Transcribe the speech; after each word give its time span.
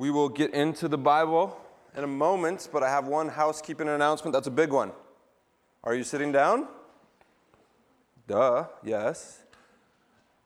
We 0.00 0.10
will 0.10 0.30
get 0.30 0.54
into 0.54 0.88
the 0.88 0.96
Bible 0.96 1.60
in 1.94 2.04
a 2.04 2.06
moment, 2.06 2.70
but 2.72 2.82
I 2.82 2.88
have 2.88 3.06
one 3.06 3.28
housekeeping 3.28 3.86
announcement. 3.86 4.32
That's 4.32 4.46
a 4.46 4.50
big 4.50 4.72
one. 4.72 4.92
Are 5.84 5.94
you 5.94 6.04
sitting 6.04 6.32
down? 6.32 6.68
Duh, 8.26 8.64
yes. 8.82 9.42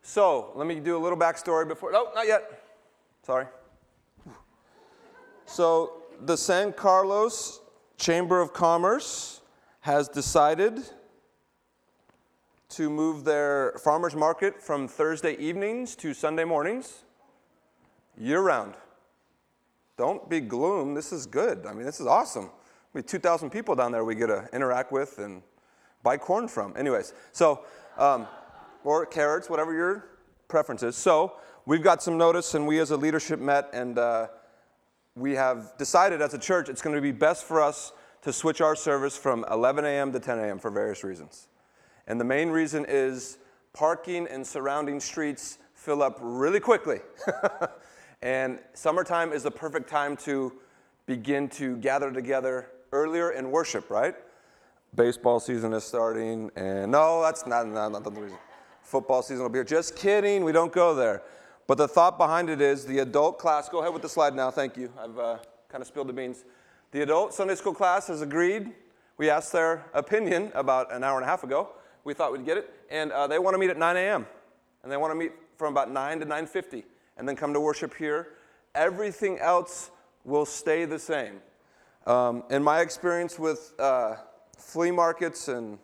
So, 0.02 0.50
let 0.56 0.66
me 0.66 0.80
do 0.80 0.96
a 0.96 0.98
little 0.98 1.16
backstory 1.16 1.68
before. 1.68 1.92
No, 1.92 2.08
not 2.16 2.26
yet. 2.26 2.64
Sorry. 3.22 3.46
So, 5.46 6.02
the 6.20 6.36
San 6.36 6.72
Carlos 6.72 7.60
Chamber 7.96 8.40
of 8.40 8.52
Commerce 8.52 9.40
has 9.82 10.08
decided 10.08 10.80
to 12.70 12.90
move 12.90 13.22
their 13.22 13.74
farmers 13.84 14.16
market 14.16 14.60
from 14.60 14.88
Thursday 14.88 15.36
evenings 15.36 15.94
to 15.94 16.12
Sunday 16.12 16.42
mornings 16.42 17.04
year 18.18 18.40
round. 18.40 18.74
Don't 19.96 20.28
be 20.28 20.40
gloom. 20.40 20.94
This 20.94 21.12
is 21.12 21.26
good. 21.26 21.66
I 21.66 21.72
mean, 21.72 21.84
this 21.84 22.00
is 22.00 22.06
awesome. 22.06 22.50
We 22.92 22.98
have 22.98 23.06
2,000 23.06 23.50
people 23.50 23.74
down 23.74 23.92
there 23.92 24.04
we 24.04 24.14
get 24.14 24.26
to 24.26 24.48
interact 24.52 24.92
with 24.92 25.18
and 25.18 25.42
buy 26.02 26.16
corn 26.16 26.48
from. 26.48 26.76
Anyways, 26.76 27.12
so, 27.32 27.64
um, 27.96 28.26
or 28.82 29.06
carrots, 29.06 29.48
whatever 29.48 29.72
your 29.72 30.06
preference 30.48 30.82
is. 30.82 30.96
So, 30.96 31.34
we've 31.66 31.82
got 31.82 32.02
some 32.02 32.18
notice, 32.18 32.54
and 32.54 32.66
we 32.66 32.78
as 32.78 32.90
a 32.90 32.96
leadership 32.96 33.40
met, 33.40 33.70
and 33.72 33.98
uh, 33.98 34.28
we 35.16 35.32
have 35.32 35.72
decided 35.78 36.20
as 36.20 36.34
a 36.34 36.38
church 36.38 36.68
it's 36.68 36.82
going 36.82 36.94
to 36.96 37.02
be 37.02 37.12
best 37.12 37.44
for 37.44 37.62
us 37.62 37.92
to 38.22 38.32
switch 38.32 38.60
our 38.60 38.74
service 38.74 39.16
from 39.16 39.44
11 39.50 39.84
a.m. 39.84 40.12
to 40.12 40.20
10 40.20 40.38
a.m. 40.38 40.58
for 40.58 40.70
various 40.70 41.04
reasons. 41.04 41.48
And 42.06 42.20
the 42.20 42.24
main 42.24 42.50
reason 42.50 42.84
is 42.88 43.38
parking 43.72 44.26
and 44.28 44.46
surrounding 44.46 45.00
streets 45.00 45.58
fill 45.74 46.02
up 46.02 46.18
really 46.20 46.60
quickly. 46.60 47.00
and 48.24 48.58
summertime 48.72 49.32
is 49.32 49.44
the 49.44 49.50
perfect 49.52 49.88
time 49.88 50.16
to 50.16 50.52
begin 51.06 51.48
to 51.50 51.76
gather 51.76 52.10
together 52.10 52.70
earlier 52.90 53.30
and 53.30 53.52
worship, 53.52 53.88
right? 53.90 54.16
Baseball 54.96 55.38
season 55.38 55.72
is 55.72 55.84
starting, 55.84 56.50
and 56.56 56.90
no, 56.90 57.22
that's 57.22 57.46
not, 57.46 57.68
not, 57.68 57.92
not 57.92 58.02
the 58.02 58.10
reason. 58.10 58.38
Football 58.82 59.22
season 59.22 59.42
will 59.42 59.50
be 59.50 59.58
here. 59.58 59.64
Just 59.64 59.94
kidding, 59.94 60.42
we 60.42 60.50
don't 60.50 60.72
go 60.72 60.94
there. 60.94 61.22
But 61.66 61.78
the 61.78 61.86
thought 61.86 62.18
behind 62.18 62.50
it 62.50 62.60
is 62.60 62.84
the 62.84 62.98
adult 62.98 63.38
class, 63.38 63.68
go 63.68 63.80
ahead 63.80 63.92
with 63.92 64.02
the 64.02 64.08
slide 64.08 64.34
now, 64.34 64.50
thank 64.50 64.76
you. 64.76 64.90
I've 64.98 65.18
uh, 65.18 65.38
kind 65.68 65.82
of 65.82 65.86
spilled 65.86 66.08
the 66.08 66.12
beans. 66.12 66.44
The 66.90 67.02
adult 67.02 67.34
Sunday 67.34 67.54
school 67.54 67.74
class 67.74 68.08
has 68.08 68.22
agreed. 68.22 68.72
We 69.18 69.30
asked 69.30 69.52
their 69.52 69.84
opinion 69.94 70.50
about 70.54 70.92
an 70.92 71.04
hour 71.04 71.16
and 71.16 71.24
a 71.24 71.28
half 71.28 71.44
ago 71.44 71.68
we 72.04 72.14
thought 72.14 72.32
we'd 72.32 72.44
get 72.44 72.58
it. 72.58 72.70
And 72.90 73.10
uh, 73.12 73.26
they 73.26 73.38
want 73.38 73.54
to 73.54 73.58
meet 73.58 73.70
at 73.70 73.78
9 73.78 73.96
a.m. 73.96 74.26
And 74.82 74.92
they 74.92 74.96
want 74.96 75.10
to 75.10 75.14
meet 75.14 75.32
from 75.56 75.72
about 75.72 75.90
9 75.90 76.20
to 76.20 76.26
9.50 76.26 76.84
and 77.16 77.28
then 77.28 77.36
come 77.36 77.52
to 77.52 77.60
worship 77.60 77.94
here. 77.94 78.28
Everything 78.74 79.38
else 79.38 79.90
will 80.24 80.46
stay 80.46 80.84
the 80.84 80.98
same. 80.98 81.40
Um, 82.06 82.44
in 82.50 82.62
my 82.62 82.80
experience 82.80 83.38
with 83.38 83.72
uh, 83.78 84.16
flea 84.56 84.90
markets 84.90 85.48
and 85.48 85.78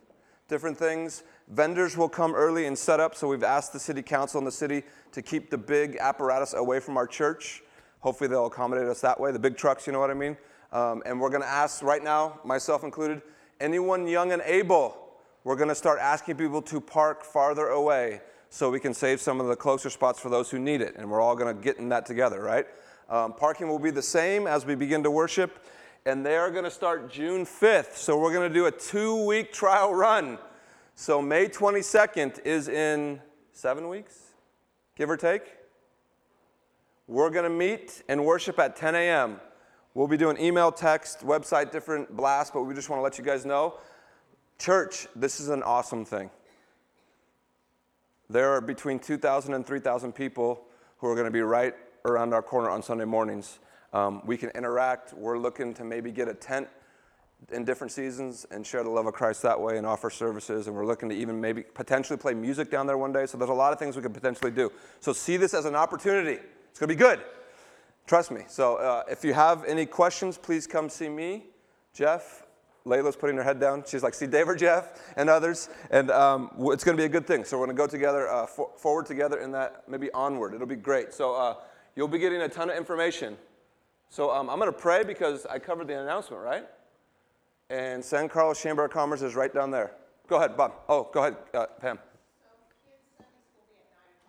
different 0.47 0.77
things, 0.77 1.23
vendors 1.47 1.97
will 1.97 2.09
come 2.09 2.35
early 2.35 2.65
and 2.65 2.77
set 2.77 2.99
up. 2.99 3.15
So 3.15 3.27
we've 3.27 3.43
asked 3.43 3.73
the 3.73 3.79
city 3.79 4.01
council 4.01 4.37
and 4.37 4.47
the 4.47 4.51
city 4.51 4.83
to 5.13 5.21
keep 5.21 5.49
the 5.49 5.57
big 5.57 5.97
apparatus 5.97 6.53
away 6.53 6.79
from 6.79 6.97
our 6.97 7.07
church. 7.07 7.63
Hopefully 7.99 8.27
they'll 8.27 8.47
accommodate 8.47 8.87
us 8.87 9.01
that 9.01 9.19
way, 9.19 9.31
the 9.31 9.39
big 9.39 9.57
trucks, 9.57 9.87
you 9.87 9.93
know 9.93 9.99
what 9.99 10.11
I 10.11 10.15
mean? 10.15 10.37
Um, 10.71 11.03
and 11.05 11.19
we're 11.19 11.29
going 11.29 11.41
to 11.41 11.47
ask 11.47 11.83
right 11.83 12.03
now, 12.03 12.39
myself 12.43 12.83
included, 12.83 13.21
anyone 13.59 14.07
young 14.07 14.31
and 14.31 14.41
able 14.43 15.01
we're 15.43 15.55
going 15.55 15.69
to 15.69 15.75
start 15.75 15.97
asking 15.99 16.35
people 16.35 16.61
to 16.61 16.79
park 16.79 17.23
farther 17.23 17.67
away 17.67 18.21
so 18.53 18.69
we 18.69 18.81
can 18.81 18.93
save 18.93 19.21
some 19.21 19.39
of 19.39 19.47
the 19.47 19.55
closer 19.55 19.89
spots 19.89 20.19
for 20.19 20.27
those 20.27 20.51
who 20.51 20.59
need 20.59 20.81
it. 20.81 20.95
And 20.97 21.09
we're 21.09 21.21
all 21.21 21.37
going 21.37 21.55
to 21.55 21.63
get 21.63 21.77
in 21.77 21.87
that 21.89 22.05
together, 22.05 22.41
right? 22.41 22.67
Um, 23.09 23.33
parking 23.33 23.69
will 23.69 23.79
be 23.79 23.91
the 23.91 24.01
same 24.01 24.45
as 24.45 24.65
we 24.65 24.75
begin 24.75 25.03
to 25.03 25.09
worship. 25.09 25.65
And 26.05 26.25
they 26.25 26.35
are 26.35 26.51
going 26.51 26.65
to 26.65 26.71
start 26.71 27.09
June 27.09 27.45
5th. 27.45 27.95
So 27.95 28.19
we're 28.19 28.33
going 28.33 28.49
to 28.49 28.53
do 28.53 28.65
a 28.65 28.71
two 28.71 29.25
week 29.25 29.53
trial 29.53 29.95
run. 29.95 30.37
So 30.95 31.21
May 31.21 31.47
22nd 31.47 32.45
is 32.45 32.67
in 32.67 33.21
seven 33.53 33.87
weeks, 33.87 34.19
give 34.97 35.09
or 35.09 35.15
take. 35.15 35.43
We're 37.07 37.29
going 37.29 37.45
to 37.45 37.49
meet 37.49 38.03
and 38.09 38.25
worship 38.25 38.59
at 38.59 38.75
10 38.75 38.95
a.m. 38.95 39.39
We'll 39.93 40.09
be 40.09 40.17
doing 40.17 40.37
email, 40.37 40.73
text, 40.73 41.21
website, 41.21 41.71
different 41.71 42.17
blasts, 42.17 42.51
but 42.53 42.63
we 42.63 42.73
just 42.73 42.89
want 42.89 42.99
to 42.99 43.03
let 43.03 43.17
you 43.17 43.23
guys 43.23 43.45
know 43.45 43.75
Church, 44.59 45.07
this 45.15 45.39
is 45.39 45.49
an 45.49 45.63
awesome 45.63 46.05
thing. 46.05 46.29
There 48.31 48.53
are 48.53 48.61
between 48.61 48.99
2,000 48.99 49.53
and 49.53 49.65
3,000 49.65 50.13
people 50.13 50.63
who 50.99 51.07
are 51.07 51.15
going 51.15 51.25
to 51.25 51.31
be 51.31 51.41
right 51.41 51.73
around 52.05 52.33
our 52.33 52.41
corner 52.41 52.69
on 52.69 52.81
Sunday 52.81 53.03
mornings. 53.03 53.59
Um, 53.91 54.21
we 54.25 54.37
can 54.37 54.51
interact. 54.51 55.13
We're 55.13 55.37
looking 55.37 55.73
to 55.73 55.83
maybe 55.83 56.11
get 56.11 56.29
a 56.29 56.33
tent 56.33 56.69
in 57.51 57.65
different 57.65 57.91
seasons 57.91 58.45
and 58.49 58.65
share 58.65 58.83
the 58.83 58.89
love 58.89 59.05
of 59.05 59.13
Christ 59.13 59.41
that 59.41 59.59
way 59.59 59.77
and 59.77 59.85
offer 59.85 60.09
services. 60.09 60.67
And 60.67 60.75
we're 60.77 60.85
looking 60.85 61.09
to 61.09 61.15
even 61.15 61.41
maybe 61.41 61.63
potentially 61.63 62.15
play 62.15 62.33
music 62.33 62.71
down 62.71 62.87
there 62.87 62.97
one 62.97 63.11
day. 63.11 63.25
So 63.25 63.37
there's 63.37 63.49
a 63.49 63.53
lot 63.53 63.73
of 63.73 63.79
things 63.79 63.97
we 63.97 64.01
could 64.01 64.13
potentially 64.13 64.51
do. 64.51 64.71
So 65.01 65.11
see 65.11 65.35
this 65.35 65.53
as 65.53 65.65
an 65.65 65.75
opportunity. 65.75 66.39
It's 66.69 66.79
going 66.79 66.87
to 66.87 66.95
be 66.95 66.99
good. 66.99 67.19
Trust 68.07 68.31
me. 68.31 68.43
So 68.47 68.77
uh, 68.77 69.03
if 69.09 69.25
you 69.25 69.33
have 69.33 69.65
any 69.65 69.85
questions, 69.85 70.37
please 70.37 70.67
come 70.67 70.87
see 70.87 71.09
me, 71.09 71.47
Jeff, 71.93 72.43
Layla's 72.85 73.15
putting 73.15 73.37
her 73.37 73.43
head 73.43 73.59
down. 73.59 73.83
She's 73.87 74.03
like, 74.03 74.13
see 74.13 74.27
Dave 74.27 74.49
or 74.49 74.55
Jeff 74.55 75.13
and 75.15 75.29
others. 75.29 75.69
And 75.91 76.09
um, 76.09 76.51
it's 76.57 76.83
going 76.83 76.97
to 76.97 77.01
be 77.01 77.05
a 77.05 77.09
good 77.09 77.27
thing. 77.27 77.43
So 77.43 77.57
we're 77.57 77.65
going 77.65 77.77
to 77.77 77.81
go 77.81 77.87
together, 77.87 78.27
uh, 78.27 78.45
for, 78.45 78.69
forward 78.77 79.05
together 79.05 79.39
in 79.39 79.51
that, 79.51 79.83
maybe 79.87 80.11
onward. 80.11 80.53
It'll 80.53 80.67
be 80.67 80.75
great. 80.75 81.13
So 81.13 81.35
uh, 81.35 81.55
you'll 81.95 82.07
be 82.07 82.19
getting 82.19 82.41
a 82.41 82.49
ton 82.49 82.69
of 82.69 82.77
information. 82.77 83.37
So 84.09 84.31
um, 84.31 84.49
I'm 84.49 84.59
going 84.59 84.71
to 84.71 84.77
pray 84.77 85.03
because 85.03 85.45
I 85.45 85.59
covered 85.59 85.87
the 85.87 86.01
announcement, 86.01 86.41
right? 86.41 86.65
And 87.69 88.03
San 88.03 88.27
Carlos 88.27 88.61
Chamber 88.61 88.83
of 88.85 88.91
Commerce 88.91 89.21
is 89.21 89.35
right 89.35 89.53
down 89.53 89.71
there. 89.71 89.91
Go 90.27 90.37
ahead, 90.37 90.57
Bob. 90.57 90.73
Oh, 90.89 91.09
go 91.13 91.21
ahead, 91.21 91.37
uh, 91.53 91.67
Pam. 91.79 91.99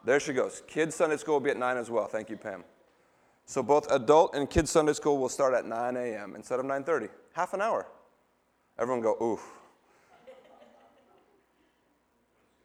There 0.05 0.21
she 0.21 0.33
goes. 0.33 0.63
Kids 0.67 0.95
Sunday 0.95 1.17
School 1.17 1.35
will 1.35 1.41
be 1.41 1.51
at 1.51 1.57
9 1.57 1.77
as 1.77 1.91
well. 1.91 2.07
Thank 2.07 2.29
you, 2.29 2.37
Pam. 2.37 2.65
So 3.47 3.63
both 3.63 3.91
adult 3.91 4.35
and 4.35 4.49
kids 4.49 4.71
Sunday 4.71 4.93
School 4.93 5.19
will 5.19 5.29
start 5.29 5.55
at 5.55 5.65
9 5.65 5.97
a.m. 5.97 6.35
instead 6.37 6.61
of 6.61 6.67
9.30. 6.67 7.09
Half 7.33 7.55
an 7.55 7.61
hour. 7.61 7.87
Everyone 8.83 9.01
go, 9.01 9.17
oof. 9.23 9.49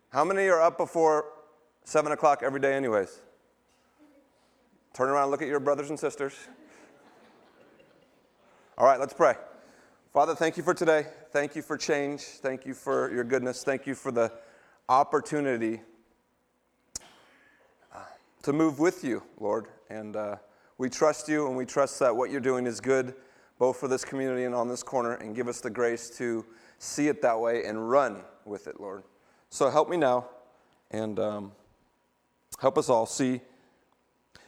How 0.10 0.26
many 0.26 0.48
are 0.48 0.60
up 0.60 0.76
before 0.76 1.26
7 1.84 2.12
o'clock 2.12 2.42
every 2.42 2.60
day, 2.60 2.74
anyways? 2.74 3.20
Turn 4.96 5.10
around 5.10 5.26
and 5.26 5.32
look 5.32 5.44
at 5.44 5.48
your 5.48 5.60
brothers 5.60 5.92
and 5.92 6.00
sisters. 6.00 6.34
All 8.80 8.88
right, 8.88 9.00
let's 9.00 9.14
pray. 9.14 9.36
Father, 10.12 10.34
thank 10.34 10.58
you 10.58 10.64
for 10.64 10.74
today. 10.74 11.06
Thank 11.34 11.56
you 11.56 11.62
for 11.62 11.78
change. 11.78 12.22
Thank 12.22 12.66
you 12.66 12.74
for 12.74 13.14
your 13.14 13.24
goodness. 13.24 13.64
Thank 13.64 13.86
you 13.86 13.94
for 13.94 14.12
the 14.12 14.32
opportunity 14.90 15.82
uh, 17.94 18.00
to 18.42 18.54
move 18.54 18.80
with 18.80 19.04
you, 19.04 19.22
Lord. 19.40 19.68
And 19.92 20.16
uh, 20.16 20.38
we 20.80 20.90
trust 20.90 21.30
you 21.30 21.46
and 21.46 21.56
we 21.56 21.68
trust 21.68 22.00
that 22.00 22.16
what 22.16 22.32
you're 22.32 22.42
doing 22.42 22.66
is 22.66 22.82
good 22.82 23.14
both 23.60 23.78
for 23.78 23.88
this 23.88 24.06
community 24.06 24.44
and 24.44 24.54
on 24.54 24.68
this 24.68 24.84
corner, 24.84 25.14
and 25.14 25.36
give 25.36 25.48
us 25.48 25.62
the 25.62 25.70
grace 25.70 26.10
to 26.18 26.46
see 26.78 27.08
it 27.08 27.22
that 27.22 27.40
way 27.40 27.64
and 27.66 27.90
run 27.90 28.22
with 28.46 28.68
it, 28.68 28.80
Lord. 28.80 29.04
So 29.50 29.70
help 29.70 29.90
me 29.90 29.98
now 29.98 30.28
and 30.92 31.20
um, 31.20 31.52
help 32.60 32.78
us 32.78 32.90
all 32.90 33.06
see 33.06 33.42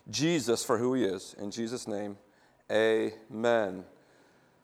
Jesus 0.09 0.63
for 0.63 0.77
who 0.77 0.93
he 0.93 1.03
is. 1.03 1.35
In 1.39 1.51
Jesus' 1.51 1.87
name, 1.87 2.17
amen. 2.71 3.83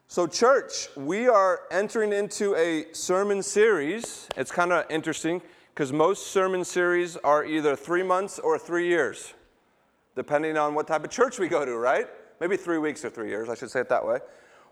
So, 0.08 0.28
church, 0.28 0.90
we 0.96 1.28
are 1.28 1.62
entering 1.72 2.14
into 2.14 2.56
a 2.56 2.86
sermon 2.94 3.42
series. 3.42 4.28
It's 4.38 4.52
kind 4.52 4.72
of 4.72 4.86
interesting 4.90 5.42
because 5.74 5.92
most 5.92 6.28
sermon 6.28 6.64
series 6.64 7.18
are 7.18 7.44
either 7.44 7.76
three 7.76 8.04
months 8.04 8.38
or 8.38 8.60
three 8.60 8.88
years, 8.88 9.34
depending 10.16 10.58
on 10.58 10.76
what 10.76 10.88
type 10.88 11.04
of 11.04 11.10
church 11.10 11.40
we 11.40 11.48
go 11.48 11.66
to, 11.66 11.76
right? 11.76 12.08
maybe 12.40 12.58
three 12.58 12.78
weeks 12.78 13.04
or 13.06 13.10
three 13.10 13.30
years, 13.30 13.50
I 13.50 13.56
should 13.56 13.72
say 13.72 13.82
it 13.82 13.90
that 13.90 14.06
way. 14.06 14.20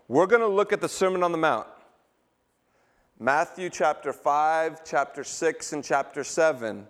We're 0.06 0.26
going 0.26 0.42
to 0.42 0.48
look 0.48 0.74
at 0.74 0.82
the 0.82 0.88
Sermon 0.88 1.22
on 1.22 1.32
the 1.32 1.38
Mount. 1.38 1.66
Matthew 3.18 3.70
chapter 3.70 4.12
5, 4.12 4.84
chapter 4.84 5.24
6, 5.24 5.72
and 5.72 5.82
chapter 5.82 6.22
7. 6.22 6.86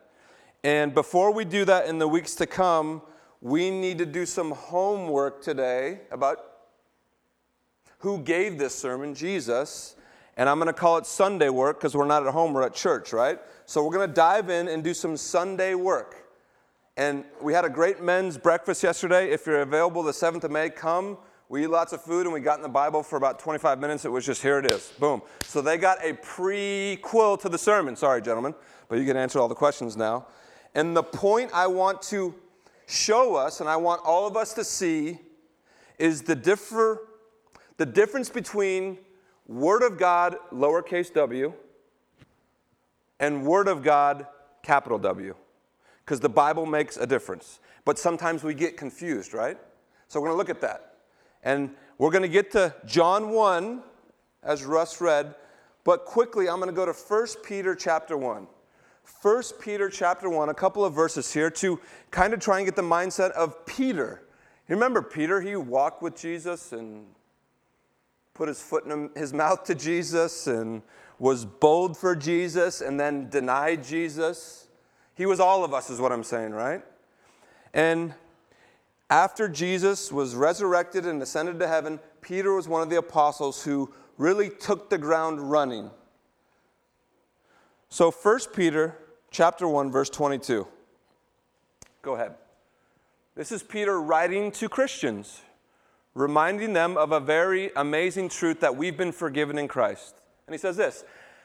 And 0.65 0.93
before 0.93 1.33
we 1.33 1.45
do 1.45 1.65
that 1.65 1.87
in 1.87 2.01
the 2.01 2.09
weeks 2.09 2.35
to 2.35 2.47
come, 2.47 3.03
we 3.41 3.71
need 3.71 3.99
to 3.99 4.07
do 4.07 4.27
some 4.27 4.51
homework 4.51 5.43
today 5.43 6.01
about 6.11 6.39
who 7.99 8.19
gave 8.19 8.59
this 8.59 8.75
sermon, 8.75 9.15
Jesus. 9.15 9.95
And 10.37 10.49
I'm 10.49 10.59
going 10.59 10.67
to 10.67 10.73
call 10.73 10.97
it 10.97 11.07
Sunday 11.07 11.51
work 11.51 11.79
because 11.79 11.95
we're 11.95 12.07
not 12.07 12.27
at 12.27 12.33
home, 12.33 12.53
we're 12.53 12.65
at 12.65 12.75
church, 12.75 13.13
right? 13.13 13.39
So 13.65 13.85
we're 13.85 13.95
going 13.95 14.09
to 14.09 14.15
dive 14.15 14.51
in 14.51 14.67
and 14.67 14.83
do 14.83 14.93
some 14.93 15.17
Sunday 15.17 15.77
work. 15.77 16.27
And 16.97 17.25
we 17.41 17.53
had 17.53 17.65
a 17.65 17.71
great 17.71 18.03
men's 18.03 18.37
breakfast 18.37 18.83
yesterday. 18.83 19.31
If 19.31 19.47
you're 19.47 19.61
available 19.61 20.03
the 20.03 20.11
7th 20.11 20.43
of 20.43 20.51
May, 20.51 20.69
come. 20.69 21.17
We 21.49 21.65
eat 21.65 21.69
lots 21.69 21.93
of 21.93 22.03
food 22.03 22.25
and 22.25 22.33
we 22.33 22.41
got 22.41 22.57
in 22.57 22.63
the 22.63 22.69
Bible 22.69 23.03
for 23.03 23.17
about 23.17 23.39
25 23.39 23.79
minutes. 23.79 24.05
It 24.05 24.11
was 24.11 24.25
just 24.25 24.43
here 24.43 24.59
it 24.59 24.71
is. 24.71 24.93
Boom. 24.99 25.21
So 25.43 25.61
they 25.61 25.77
got 25.77 25.99
a 26.03 26.15
prequel 26.15 27.39
to 27.41 27.49
the 27.49 27.59
sermon. 27.59 27.97
Sorry, 27.97 28.23
gentlemen, 28.23 28.55
but 28.89 28.99
you 28.99 29.05
can 29.05 29.17
answer 29.17 29.39
all 29.39 29.49
the 29.49 29.55
questions 29.55 29.97
now. 29.97 30.27
And 30.75 30.97
the 30.97 31.03
point 31.03 31.51
I 31.53 31.67
want 31.67 32.01
to 32.03 32.35
show 32.87 33.35
us 33.35 33.61
and 33.61 33.69
I 33.69 33.77
want 33.77 34.01
all 34.05 34.27
of 34.27 34.37
us 34.37 34.55
to 34.55 34.65
see 34.65 35.19
is 35.99 36.23
the, 36.23 36.35
differ, 36.35 37.09
the 37.77 37.87
difference 37.87 38.31
between 38.31 38.99
Word 39.47 39.83
of 39.83 39.99
God, 39.99 40.37
lowercase 40.51 41.13
w, 41.13 41.53
and 43.21 43.45
Word 43.45 43.69
of 43.69 43.83
God, 43.83 44.27
capital 44.63 44.99
W. 44.99 45.35
Because 46.05 46.21
the 46.21 46.29
Bible 46.29 46.65
makes 46.65 46.97
a 46.97 47.07
difference. 47.07 47.61
But 47.85 47.99
sometimes 47.99 48.43
we 48.43 48.55
get 48.55 48.77
confused, 48.79 49.35
right? 49.35 49.59
So 50.09 50.21
we're 50.21 50.29
going 50.29 50.35
to 50.35 50.39
look 50.39 50.51
at 50.51 50.63
that. 50.63 50.94
And 51.45 51.71
we're 51.99 52.11
going 52.11 52.23
to 52.23 52.29
get 52.29 52.51
to 52.53 52.75
John 52.87 53.31
1, 53.31 53.83
as 54.43 54.65
Russ 54.65 55.01
read. 55.01 55.35
But 55.85 56.07
quickly, 56.07 56.49
I'm 56.49 56.57
going 56.57 56.71
to 56.71 56.75
go 56.75 56.87
to 56.87 56.93
1 56.93 57.27
Peter 57.45 57.75
chapter 57.75 58.17
1. 58.17 58.47
1 59.23 59.43
Peter 59.61 59.91
chapter 59.91 60.31
1, 60.31 60.49
a 60.49 60.55
couple 60.55 60.85
of 60.85 60.95
verses 60.95 61.33
here 61.33 61.51
to 61.51 61.79
kind 62.11 62.33
of 62.33 62.41
try 62.41 62.59
and 62.59 62.67
get 62.67 62.75
the 62.75 62.83
mindset 62.83 63.31
of 63.33 63.67
Peter. 63.67 64.23
You 64.67 64.75
remember 64.75 65.03
Peter? 65.03 65.43
He 65.43 65.57
walked 65.57 66.03
with 66.03 66.17
Jesus 66.17 66.73
and 66.73 67.07
put 68.33 68.49
his 68.49 68.61
foot 68.63 68.87
in 68.87 69.11
his 69.15 69.35
mouth 69.35 69.65
to 69.65 69.75
Jesus 69.75 70.47
and 70.47 70.81
was 71.19 71.45
bold 71.45 71.97
for 71.97 72.17
Jesus 72.17 72.81
and 72.81 72.99
then 72.99 73.29
denied 73.29 73.85
Jesus. 73.85 74.69
He 75.15 75.27
was 75.27 75.39
all 75.39 75.65
of 75.65 75.75
us, 75.75 75.91
is 75.91 76.01
what 76.01 76.11
I'm 76.11 76.25
saying, 76.25 76.53
right? 76.53 76.83
And 77.75 78.15
after 79.11 79.49
Jesus 79.49 80.11
was 80.11 80.35
resurrected 80.35 81.07
and 81.07 81.23
ascended 81.23 81.59
to 81.61 81.69
heaven, 81.69 82.01
Peter 82.21 82.55
was 82.55 82.69
one 82.69 82.83
of 82.83 82.91
the 82.91 82.97
apostles 82.97 83.63
who 83.63 83.93
really 84.17 84.49
took 84.49 84.91
the 84.91 84.99
ground 84.99 85.51
running. 85.51 85.91
So 87.89 88.11
1 88.11 88.41
Peter 88.55 88.97
chapter 89.31 89.69
1 89.69 89.91
verse 89.91 90.11
22. 90.11 90.67
Go 92.03 92.15
ahead. 92.15 92.35
This 93.35 93.53
is 93.53 93.63
Peter 93.63 94.01
writing 94.01 94.51
to 94.53 94.69
Christians 94.69 95.43
reminding 96.15 96.73
them 96.73 96.97
of 96.97 97.13
a 97.13 97.21
very 97.21 97.71
amazing 97.77 98.29
truth 98.29 98.61
that 98.61 98.77
we've 98.77 98.97
been 98.97 99.13
forgiven 99.13 99.59
in 99.59 99.69
Christ. 99.69 100.15
And 100.47 100.55
he 100.55 100.59
says 100.59 100.77
this 100.77 101.05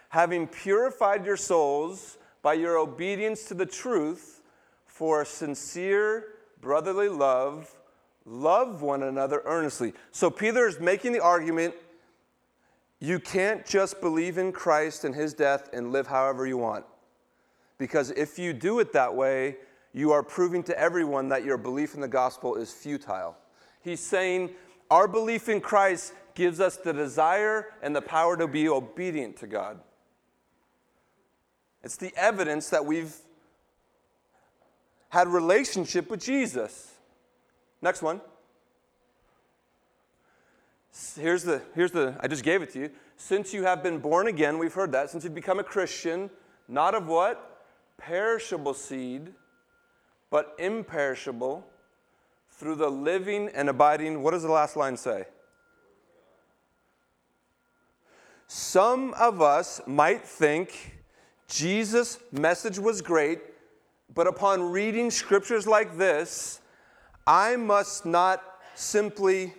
having 0.10 0.48
purified 0.48 1.26
your 1.26 1.38
souls 1.38 2.18
by 2.42 2.54
your 2.54 2.78
obedience 2.78 3.44
to 3.46 3.54
the 3.54 3.66
truth 3.66 4.42
for 4.86 5.26
sincere 5.26 6.26
brotherly 6.62 7.10
love, 7.10 7.72
love 8.26 8.82
one 8.82 9.04
another 9.04 9.42
earnestly. 9.46 9.94
So 10.12 10.30
Peter 10.30 10.68
is 10.68 10.80
making 10.80 11.14
the 11.14 11.22
argument 11.22 11.76
you 13.00 13.20
can't 13.20 13.66
just 13.66 14.02
believe 14.02 14.38
in 14.38 14.52
Christ 14.52 15.06
and 15.06 15.16
his 15.16 15.34
death 15.34 15.70
and 15.72 15.92
live 15.92 16.08
however 16.08 16.46
you 16.46 16.58
want. 16.58 16.86
Because 17.78 18.12
if 18.12 18.38
you 18.38 18.52
do 18.52 18.80
it 18.80 18.92
that 18.92 19.16
way, 19.16 19.56
you 19.94 20.12
are 20.12 20.22
proving 20.22 20.64
to 20.64 20.78
everyone 20.78 21.30
that 21.30 21.46
your 21.46 21.58
belief 21.58 21.96
in 21.96 22.02
the 22.02 22.10
gospel 22.10 22.56
is 22.56 22.74
futile. 22.74 23.38
He's 23.82 24.02
saying 24.02 24.50
our 24.92 25.08
belief 25.08 25.48
in 25.48 25.62
Christ 25.62 26.14
gives 26.36 26.60
us 26.60 26.76
the 26.76 26.92
desire 26.92 27.68
and 27.82 27.96
the 27.96 28.02
power 28.02 28.36
to 28.36 28.48
be 28.48 28.68
obedient 28.68 29.38
to 29.38 29.48
God. 29.48 29.80
It's 31.84 31.96
the 31.96 32.14
evidence 32.18 32.70
that 32.70 32.86
we've 32.86 33.16
had 35.10 35.28
relationship 35.28 36.10
with 36.10 36.22
Jesus. 36.22 36.94
Next 37.82 38.02
one. 38.02 38.22
Here's 41.16 41.44
the, 41.44 41.62
here's 41.76 41.92
the, 41.92 42.16
I 42.20 42.28
just 42.28 42.44
gave 42.44 42.62
it 42.62 42.72
to 42.74 42.80
you. 42.80 42.90
Since 43.18 43.54
you 43.54 43.64
have 43.64 43.84
been 43.84 44.00
born 44.00 44.28
again, 44.28 44.58
we've 44.58 44.74
heard 44.74 44.92
that, 44.94 45.10
since 45.10 45.24
you've 45.24 45.36
become 45.36 45.60
a 45.60 45.64
Christian, 45.64 46.30
not 46.68 46.96
of 46.96 47.08
what? 47.08 47.66
Perishable 47.98 48.74
seed, 48.74 49.34
but 50.30 50.56
imperishable 50.58 51.66
through 52.52 52.76
the 52.76 52.90
living 52.90 53.50
and 53.54 53.70
abiding, 53.70 54.22
what 54.22 54.32
does 54.32 54.44
the 54.44 54.52
last 54.52 54.76
line 54.76 54.98
say? 54.98 55.26
Some 58.48 59.14
of 59.14 59.42
us 59.42 59.80
might 59.86 60.26
think 60.26 60.98
Jesus' 61.48 62.20
message 62.32 62.80
was 62.80 63.02
great, 63.02 63.40
but 64.14 64.28
upon 64.28 64.72
reading 64.72 65.12
scriptures 65.12 65.68
like 65.68 65.98
this, 65.98 66.62
I 67.28 67.56
must 67.56 68.06
not 68.06 68.44
simply 68.76 69.54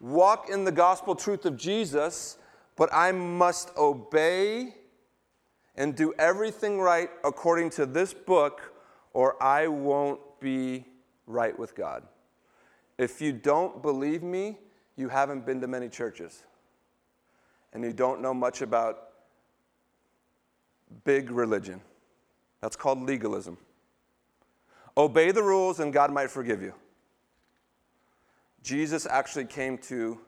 walk 0.00 0.48
in 0.48 0.64
the 0.64 0.72
gospel 0.72 1.14
truth 1.14 1.44
of 1.44 1.56
Jesus, 1.56 2.38
but 2.76 2.88
I 2.92 3.12
must 3.12 3.76
obey 3.76 4.74
and 5.76 5.96
do 5.96 6.14
everything 6.18 6.80
right 6.80 7.10
according 7.24 7.70
to 7.70 7.86
this 7.86 8.14
book, 8.14 8.72
or 9.12 9.42
I 9.42 9.66
won't 9.66 10.20
be 10.40 10.84
right 11.26 11.58
with 11.58 11.74
God. 11.74 12.02
If 12.98 13.20
you 13.20 13.32
don't 13.32 13.82
believe 13.82 14.22
me, 14.22 14.58
you 14.96 15.08
haven't 15.08 15.46
been 15.46 15.60
to 15.62 15.66
many 15.66 15.88
churches. 15.88 16.42
And 17.72 17.84
you 17.84 17.92
don't 17.92 18.20
know 18.20 18.34
much 18.34 18.62
about 18.62 19.08
big 21.04 21.30
religion. 21.30 21.80
That's 22.60 22.76
called 22.76 23.00
legalism. 23.02 23.56
Obey 24.96 25.30
the 25.30 25.42
rules 25.42 25.80
and 25.80 25.92
God 25.92 26.12
might 26.12 26.30
forgive 26.30 26.62
you. 26.62 26.74
Jesus 28.62 29.06
actually 29.06 29.46
came 29.46 29.78
to 29.78 30.18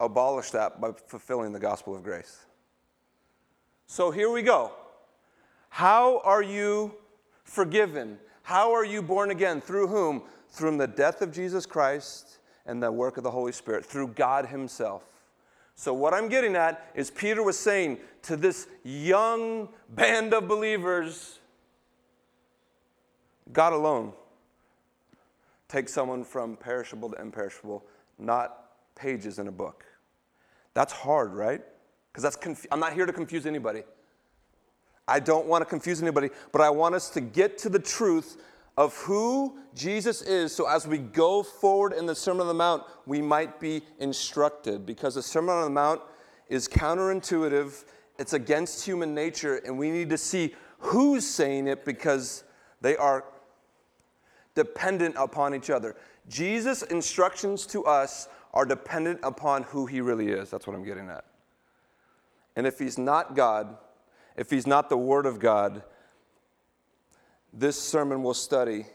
abolish 0.00 0.50
that 0.50 0.80
by 0.80 0.92
fulfilling 0.92 1.52
the 1.52 1.60
gospel 1.60 1.94
of 1.94 2.02
grace. 2.02 2.44
So 3.86 4.10
here 4.10 4.30
we 4.30 4.42
go. 4.42 4.72
How 5.68 6.20
are 6.20 6.42
you 6.42 6.94
forgiven? 7.44 8.18
How 8.42 8.72
are 8.72 8.84
you 8.84 9.02
born 9.02 9.30
again? 9.30 9.60
Through 9.60 9.88
whom? 9.88 10.22
through 10.56 10.76
the 10.76 10.86
death 10.86 11.22
of 11.22 11.32
Jesus 11.32 11.66
Christ 11.66 12.38
and 12.64 12.82
the 12.82 12.90
work 12.90 13.16
of 13.16 13.24
the 13.24 13.30
Holy 13.30 13.52
Spirit, 13.52 13.84
through 13.84 14.08
God 14.08 14.46
Himself. 14.46 15.02
So, 15.74 15.92
what 15.92 16.14
I'm 16.14 16.28
getting 16.28 16.56
at 16.56 16.90
is 16.94 17.10
Peter 17.10 17.42
was 17.42 17.58
saying 17.58 17.98
to 18.22 18.36
this 18.36 18.66
young 18.82 19.68
band 19.90 20.32
of 20.32 20.48
believers 20.48 21.38
God 23.52 23.72
alone 23.72 24.12
takes 25.68 25.92
someone 25.92 26.24
from 26.24 26.56
perishable 26.56 27.10
to 27.10 27.20
imperishable, 27.20 27.84
not 28.18 28.70
pages 28.94 29.38
in 29.38 29.48
a 29.48 29.52
book. 29.52 29.84
That's 30.74 30.92
hard, 30.92 31.34
right? 31.34 31.62
Because 32.12 32.22
that's 32.22 32.36
conf- 32.36 32.66
I'm 32.70 32.80
not 32.80 32.92
here 32.92 33.06
to 33.06 33.12
confuse 33.12 33.46
anybody. 33.46 33.82
I 35.08 35.20
don't 35.20 35.46
want 35.46 35.62
to 35.62 35.66
confuse 35.66 36.02
anybody, 36.02 36.30
but 36.52 36.60
I 36.60 36.70
want 36.70 36.94
us 36.94 37.10
to 37.10 37.20
get 37.20 37.58
to 37.58 37.68
the 37.68 37.78
truth 37.78 38.42
of 38.76 38.94
who 38.98 39.58
Jesus 39.74 40.20
is, 40.22 40.54
so 40.54 40.68
as 40.68 40.86
we 40.86 40.98
go 40.98 41.42
forward 41.42 41.92
in 41.92 42.04
the 42.04 42.14
Sermon 42.14 42.42
on 42.42 42.48
the 42.48 42.54
Mount, 42.54 42.82
we 43.06 43.22
might 43.22 43.58
be 43.58 43.82
instructed. 43.98 44.84
Because 44.84 45.14
the 45.14 45.22
Sermon 45.22 45.54
on 45.54 45.64
the 45.64 45.70
Mount 45.70 46.02
is 46.48 46.68
counterintuitive, 46.68 47.84
it's 48.18 48.34
against 48.34 48.84
human 48.84 49.14
nature, 49.14 49.56
and 49.56 49.78
we 49.78 49.90
need 49.90 50.10
to 50.10 50.18
see 50.18 50.54
who's 50.78 51.26
saying 51.26 51.68
it 51.68 51.84
because 51.84 52.44
they 52.80 52.96
are 52.96 53.24
dependent 54.56 55.14
upon 55.16 55.54
each 55.54 55.70
other. 55.70 55.94
Jesus' 56.28 56.82
instructions 56.82 57.66
to 57.66 57.84
us 57.84 58.28
are 58.52 58.64
dependent 58.64 59.20
upon 59.22 59.62
who 59.62 59.86
he 59.86 60.00
really 60.00 60.28
is. 60.28 60.50
That's 60.50 60.66
what 60.66 60.74
I'm 60.74 60.82
getting 60.82 61.08
at. 61.08 61.24
And 62.56 62.66
if 62.66 62.78
he's 62.78 62.98
not 62.98 63.36
God, 63.36 63.76
if 64.34 64.50
he's 64.50 64.66
not 64.66 64.88
the 64.88 64.96
Word 64.96 65.26
of 65.26 65.38
God, 65.38 65.84
this 67.52 67.80
sermon 67.80 68.22
we'll 68.22 68.34
study 68.34 68.86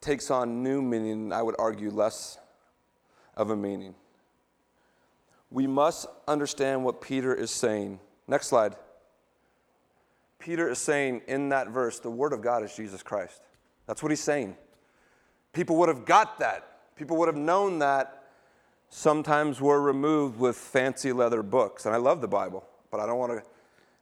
takes 0.00 0.30
on 0.30 0.62
new 0.62 0.80
meaning, 0.80 1.12
and 1.12 1.34
I 1.34 1.42
would 1.42 1.56
argue 1.58 1.90
less 1.90 2.38
of 3.36 3.50
a 3.50 3.56
meaning. 3.56 3.94
We 5.50 5.66
must 5.66 6.06
understand 6.26 6.84
what 6.84 7.00
Peter 7.00 7.34
is 7.34 7.50
saying. 7.50 8.00
Next 8.26 8.48
slide. 8.48 8.76
Peter 10.38 10.68
is 10.68 10.78
saying 10.78 11.22
in 11.28 11.50
that 11.50 11.68
verse, 11.68 12.00
the 12.00 12.10
Word 12.10 12.32
of 12.32 12.40
God 12.40 12.64
is 12.64 12.74
Jesus 12.74 13.02
Christ. 13.02 13.42
That's 13.86 14.02
what 14.02 14.10
he's 14.10 14.22
saying. 14.22 14.56
People 15.52 15.76
would 15.76 15.88
have 15.88 16.04
got 16.04 16.38
that. 16.38 16.96
People 16.96 17.16
would 17.18 17.28
have 17.28 17.36
known 17.36 17.78
that. 17.80 18.24
Sometimes 18.88 19.60
we're 19.60 19.80
removed 19.80 20.38
with 20.38 20.56
fancy 20.56 21.12
leather 21.12 21.42
books. 21.42 21.86
And 21.86 21.94
I 21.94 21.98
love 21.98 22.20
the 22.20 22.28
Bible, 22.28 22.64
but 22.90 23.00
I 23.00 23.06
don't 23.06 23.18
want 23.18 23.32
to 23.32 23.42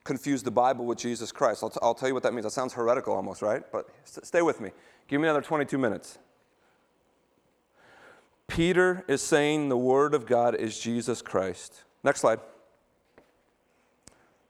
confuse 0.04 0.42
the 0.42 0.50
Bible 0.50 0.85
with 0.85 0.99
Jesus 0.99 1.30
Christ. 1.30 1.62
I'll, 1.62 1.71
t- 1.71 1.78
I'll 1.83 1.95
tell 1.95 2.09
you 2.09 2.14
what 2.14 2.23
that 2.25 2.33
means. 2.33 2.45
That 2.45 2.50
sounds 2.50 2.73
heretical 2.73 3.14
almost, 3.14 3.42
right? 3.42 3.62
But 3.71 3.88
st- 4.04 4.26
stay 4.26 4.42
with 4.42 4.61
me. 4.61 4.71
Give 5.09 5.21
me 5.21 5.28
another 5.28 5.42
22 5.42 5.78
minutes. 5.78 6.19
Peter 8.49 9.04
is 9.07 9.23
saying 9.23 9.69
the 9.69 9.76
Word 9.76 10.12
of 10.12 10.26
God 10.26 10.57
is 10.57 10.78
Jesus 10.78 11.23
Christ. 11.23 11.85
Next 12.02 12.21
slide. 12.21 12.40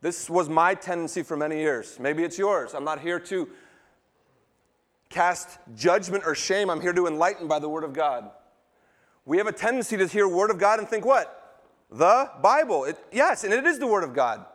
This 0.01 0.31
was 0.31 0.49
my 0.49 0.75
tendency 0.75 1.23
for 1.23 1.37
many 1.37 1.59
years. 1.59 1.99
Maybe 2.01 2.25
it's 2.25 2.39
yours. 2.39 2.73
I'm 2.75 2.85
not 2.85 3.01
here 3.01 3.21
to 3.21 3.49
cast 5.11 5.59
judgment 5.75 6.25
or 6.27 6.35
shame. 6.35 6.71
I'm 6.71 6.81
here 6.81 6.95
to 6.95 7.07
enlighten 7.07 7.47
by 7.47 7.59
the 7.59 7.69
Word 7.69 7.85
of 7.85 7.93
God. 7.93 8.31
We 9.27 9.37
have 9.37 9.47
a 9.47 9.53
tendency 9.53 9.99
to 9.99 10.07
hear 10.07 10.27
Word 10.27 10.51
of 10.51 10.59
God 10.59 10.79
and 10.79 10.89
think 10.89 11.05
what? 11.05 11.37
The 11.91 12.31
Bible. 12.43 12.85
It, 12.85 12.97
yes, 13.13 13.45
and 13.45 13.53
it 13.53 13.67
is 13.67 13.79
the 13.79 13.87
Word 13.87 14.05
of 14.05 14.15
God. 14.15 14.47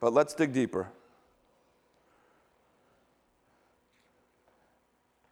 But 0.00 0.12
let's 0.12 0.34
dig 0.34 0.52
deeper. 0.52 0.90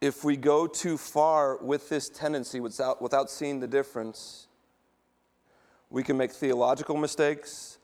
if 0.05 0.23
we 0.23 0.37
go 0.37 0.67
too 0.67 0.97
far 0.97 1.57
with 1.57 1.89
this 1.89 2.09
tendency 2.09 2.59
without, 2.59 3.01
without 3.01 3.29
seeing 3.29 3.59
the 3.59 3.67
difference, 3.67 4.47
we 5.89 6.03
can 6.03 6.15
make 6.15 6.31
theological 6.31 6.95
mistakes. 6.95 7.79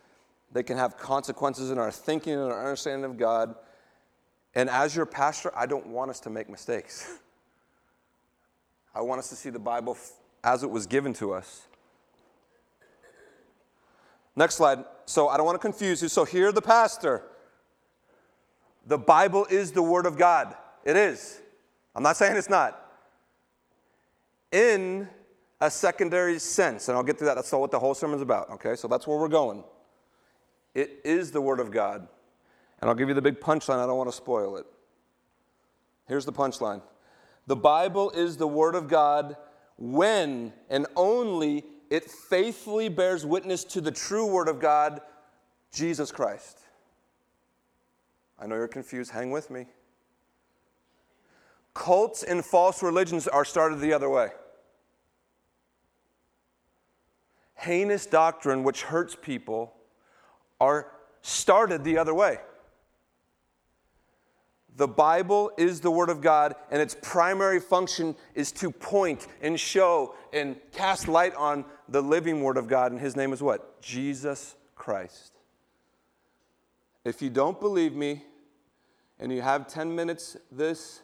They 0.52 0.62
can 0.62 0.78
have 0.78 0.98
consequences 0.98 1.72
in 1.72 1.80
our 1.80 1.92
thinking 1.92 2.34
and 2.34 2.52
our 2.52 2.60
understanding 2.60 3.10
of 3.10 3.18
God. 3.18 3.56
And 4.54 4.70
as 4.70 4.96
your 4.96 5.06
pastor, 5.06 5.52
I 5.56 5.66
don't 5.66 5.88
want 5.88 6.12
us 6.12 6.20
to 6.22 6.30
make 6.30 6.50
mistakes. 6.50 7.18
I 8.96 9.02
want 9.02 9.20
us 9.20 9.30
to 9.30 9.36
see 9.36 9.50
the 9.50 9.60
Bible 9.60 9.98
as 10.44 10.64
it 10.64 10.70
was 10.70 10.86
given 10.86 11.14
to 11.14 11.34
us. 11.34 11.68
Next 14.36 14.56
slide. 14.56 14.84
So 15.06 15.30
I 15.30 15.38
don't 15.38 15.46
want 15.46 15.56
to 15.56 15.66
confuse 15.66 16.02
you. 16.02 16.08
So 16.08 16.26
here, 16.26 16.52
the 16.52 16.62
pastor. 16.62 17.24
The 18.88 18.98
Bible 18.98 19.46
is 19.50 19.72
the 19.72 19.82
Word 19.82 20.06
of 20.06 20.18
God. 20.18 20.56
It 20.84 20.96
is. 20.96 21.40
I'm 21.96 22.04
not 22.04 22.18
saying 22.18 22.36
it's 22.36 22.50
not. 22.50 22.78
In 24.52 25.08
a 25.60 25.70
secondary 25.70 26.40
sense, 26.40 26.88
and 26.88 26.98
I'll 26.98 27.04
get 27.04 27.18
to 27.20 27.26
that. 27.26 27.36
That's 27.36 27.52
what 27.52 27.72
the 27.72 27.80
whole 27.80 27.94
sermon's 27.94 28.22
about, 28.22 28.50
okay? 28.50 28.76
So 28.76 28.88
that's 28.88 29.06
where 29.06 29.18
we're 29.18 29.28
going. 29.28 29.64
It 30.74 31.00
is 31.04 31.32
the 31.32 31.42
Word 31.42 31.60
of 31.60 31.70
God. 31.72 32.08
And 32.82 32.90
I'll 32.90 32.96
give 32.96 33.08
you 33.08 33.14
the 33.14 33.22
big 33.22 33.40
punchline. 33.40 33.78
I 33.82 33.86
don't 33.86 33.98
want 33.98 34.10
to 34.10 34.16
spoil 34.16 34.58
it. 34.58 34.66
Here's 36.08 36.26
the 36.26 36.34
punchline 36.34 36.82
The 37.48 37.56
Bible 37.56 38.12
is 38.12 38.38
the 38.38 38.48
Word 38.48 38.76
of 38.76 38.88
God 38.88 39.38
when 39.78 40.54
and 40.70 40.88
only 40.96 41.64
it 41.90 42.10
faithfully 42.10 42.90
bears 42.90 43.26
witness 43.26 43.64
to 43.66 43.82
the 43.82 43.92
true 43.92 44.26
Word 44.26 44.48
of 44.48 44.60
God, 44.60 45.02
Jesus 45.72 46.12
Christ. 46.12 46.60
I 48.40 48.48
know 48.48 48.56
you're 48.56 48.68
confused. 48.68 49.12
Hang 49.12 49.30
with 49.30 49.52
me. 49.52 49.68
Cults 51.74 52.24
and 52.24 52.44
false 52.44 52.82
religions 52.82 53.28
are 53.28 53.46
started 53.46 53.80
the 53.80 53.94
other 53.94 54.10
way. 54.10 54.30
Heinous 57.56 58.08
doctrine 58.08 58.64
which 58.64 58.84
hurts 58.84 59.16
people 59.16 59.74
are 60.60 60.92
started 61.22 61.84
the 61.84 61.98
other 61.98 62.14
way. 62.14 62.40
The 64.78 64.88
Bible 64.88 65.52
is 65.58 65.82
the 65.82 65.92
Word 65.92 66.10
of 66.10 66.22
God, 66.22 66.56
and 66.70 66.82
its 66.82 66.96
primary 67.02 67.60
function 67.60 68.16
is 68.36 68.52
to 68.54 68.72
point 68.72 69.28
and 69.42 69.60
show 69.60 70.16
and 70.32 70.56
cast 70.72 71.08
light 71.08 71.36
on 71.36 71.66
the 71.90 72.02
living 72.02 72.42
Word 72.42 72.58
of 72.58 72.68
God, 72.68 72.92
and 72.92 73.02
His 73.02 73.16
name 73.16 73.34
is 73.34 73.42
what? 73.44 73.82
Jesus 73.82 74.56
Christ. 74.76 75.34
If 77.04 77.22
you 77.22 77.30
don't 77.30 77.60
believe 77.60 77.94
me, 77.94 78.24
and 79.20 79.32
you 79.32 79.42
have 79.42 79.68
10 79.68 79.94
minutes 79.94 80.38
this 80.52 81.02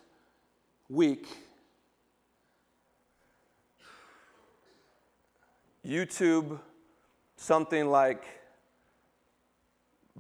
week, 0.90 1.28
YouTube 5.86 6.60
something 7.36 7.90
like 7.90 8.24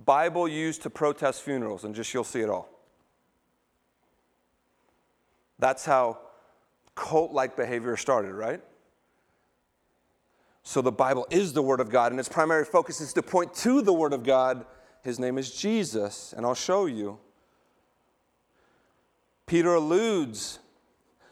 Bible 0.06 0.48
used 0.48 0.84
to 0.84 0.90
protest 0.90 1.42
funerals, 1.42 1.84
and 1.84 1.96
just 1.96 2.14
you'll 2.14 2.24
see 2.24 2.42
it 2.42 2.50
all. 2.50 2.77
That's 5.60 5.86
how 5.86 6.20
cult 6.96 7.32
like 7.32 7.56
behavior 7.56 7.98
started, 7.98 8.34
right? 8.34 8.62
So 10.64 10.82
the 10.82 10.92
Bible 10.92 11.26
is 11.30 11.54
the 11.54 11.62
Word 11.62 11.80
of 11.80 11.90
God, 11.90 12.12
and 12.12 12.20
its 12.20 12.28
primary 12.28 12.66
focus 12.66 13.00
is 13.00 13.14
to 13.14 13.24
point 13.24 13.54
to 13.56 13.82
the 13.82 13.94
Word 13.94 14.12
of 14.12 14.24
God. 14.24 14.66
His 15.02 15.18
name 15.18 15.38
is 15.38 15.54
Jesus, 15.54 16.34
and 16.36 16.46
I'll 16.46 16.56
show 16.56 16.88
you. 16.88 17.20
Peter 19.46 19.76
alludes 19.76 20.60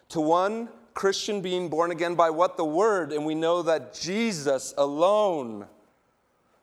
to 0.09 0.21
one 0.21 0.69
Christian 0.93 1.41
being 1.41 1.67
born 1.67 1.91
again 1.91 2.15
by 2.15 2.29
what? 2.29 2.55
The 2.55 2.63
Word, 2.63 3.11
and 3.11 3.25
we 3.25 3.35
know 3.35 3.61
that 3.63 3.93
Jesus 3.93 4.73
alone, 4.77 5.67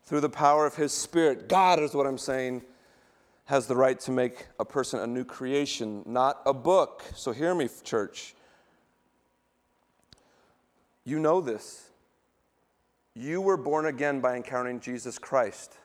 through 0.05 0.21
the 0.21 0.31
power 0.31 0.65
of 0.65 0.75
His 0.75 0.93
Spirit, 0.93 1.51
God 1.51 1.79
is 1.79 1.93
what 1.93 2.07
I'm 2.07 2.17
saying, 2.17 2.63
has 3.47 3.67
the 3.67 3.77
right 3.77 3.99
to 4.01 4.11
make 4.11 4.47
a 4.59 4.65
person 4.65 5.01
a 5.01 5.07
new 5.07 5.25
creation, 5.25 6.03
not 6.07 6.41
a 6.47 6.55
book. 6.55 7.03
So 7.15 7.33
hear 7.33 7.55
me, 7.55 7.69
church. 7.83 8.35
You 11.05 11.19
know 11.19 11.41
this. 11.41 11.91
You 13.15 13.41
were 13.41 13.57
born 13.57 13.87
again 13.87 14.21
by 14.21 14.37
encountering 14.37 14.81
Jesus 14.81 15.19
Christ. 15.19 15.77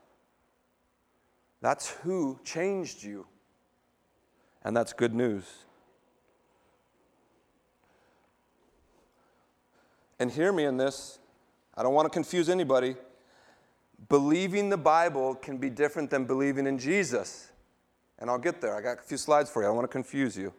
That's 1.61 1.89
who 1.89 2.39
changed 2.43 3.03
you. 3.03 3.25
And 4.63 4.75
that's 4.75 4.93
good 4.93 5.13
news. 5.13 5.43
And 10.19 10.31
hear 10.31 10.51
me 10.51 10.65
in 10.65 10.77
this. 10.77 11.19
I 11.75 11.83
don't 11.83 11.93
want 11.93 12.05
to 12.05 12.09
confuse 12.09 12.49
anybody. 12.49 12.95
Believing 14.09 14.69
the 14.69 14.77
Bible 14.77 15.35
can 15.35 15.57
be 15.57 15.69
different 15.69 16.09
than 16.09 16.25
believing 16.25 16.65
in 16.67 16.77
Jesus. 16.79 17.46
And 18.19 18.29
I'll 18.29 18.39
get 18.39 18.61
there. 18.61 18.75
I 18.75 18.81
got 18.81 18.99
a 18.99 19.01
few 19.01 19.17
slides 19.17 19.49
for 19.49 19.61
you. 19.61 19.67
I 19.67 19.69
don't 19.69 19.75
want 19.75 19.89
to 19.89 19.91
confuse 19.91 20.37
you. 20.37 20.53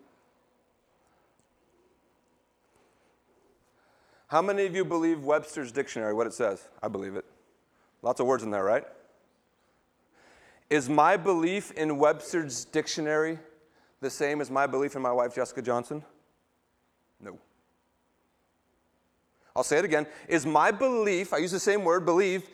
How 4.29 4.43
many 4.43 4.67
of 4.67 4.77
you 4.77 4.85
believe 4.85 5.25
Webster's 5.25 5.73
dictionary, 5.73 6.13
what 6.13 6.27
it 6.27 6.35
says? 6.35 6.69
I 6.83 6.89
believe 6.89 7.17
it. 7.17 7.25
Lots 8.03 8.21
of 8.21 8.27
words 8.27 8.43
in 8.43 8.51
there, 8.51 8.63
right? 8.63 8.85
Is 10.71 10.89
my 10.89 11.17
belief 11.17 11.73
in 11.73 11.97
Webster's 11.97 12.67
dictionary 12.67 13.39
the 14.01 14.11
same 14.11 14.41
as 14.41 14.51
my 14.51 14.67
belief 14.67 14.95
in 14.97 15.03
my 15.03 15.13
wife, 15.13 15.35
Jessica 15.35 15.63
Johnson? 15.63 16.05
No. 17.21 17.39
I'll 19.57 19.65
say 19.65 19.79
it 19.79 19.85
again. 19.85 20.07
Is 20.29 20.45
my 20.45 20.71
belief, 20.71 21.33
I 21.33 21.39
use 21.39 21.51
the 21.51 21.59
same 21.59 21.83
word, 21.83 22.05
believe, 22.05 22.49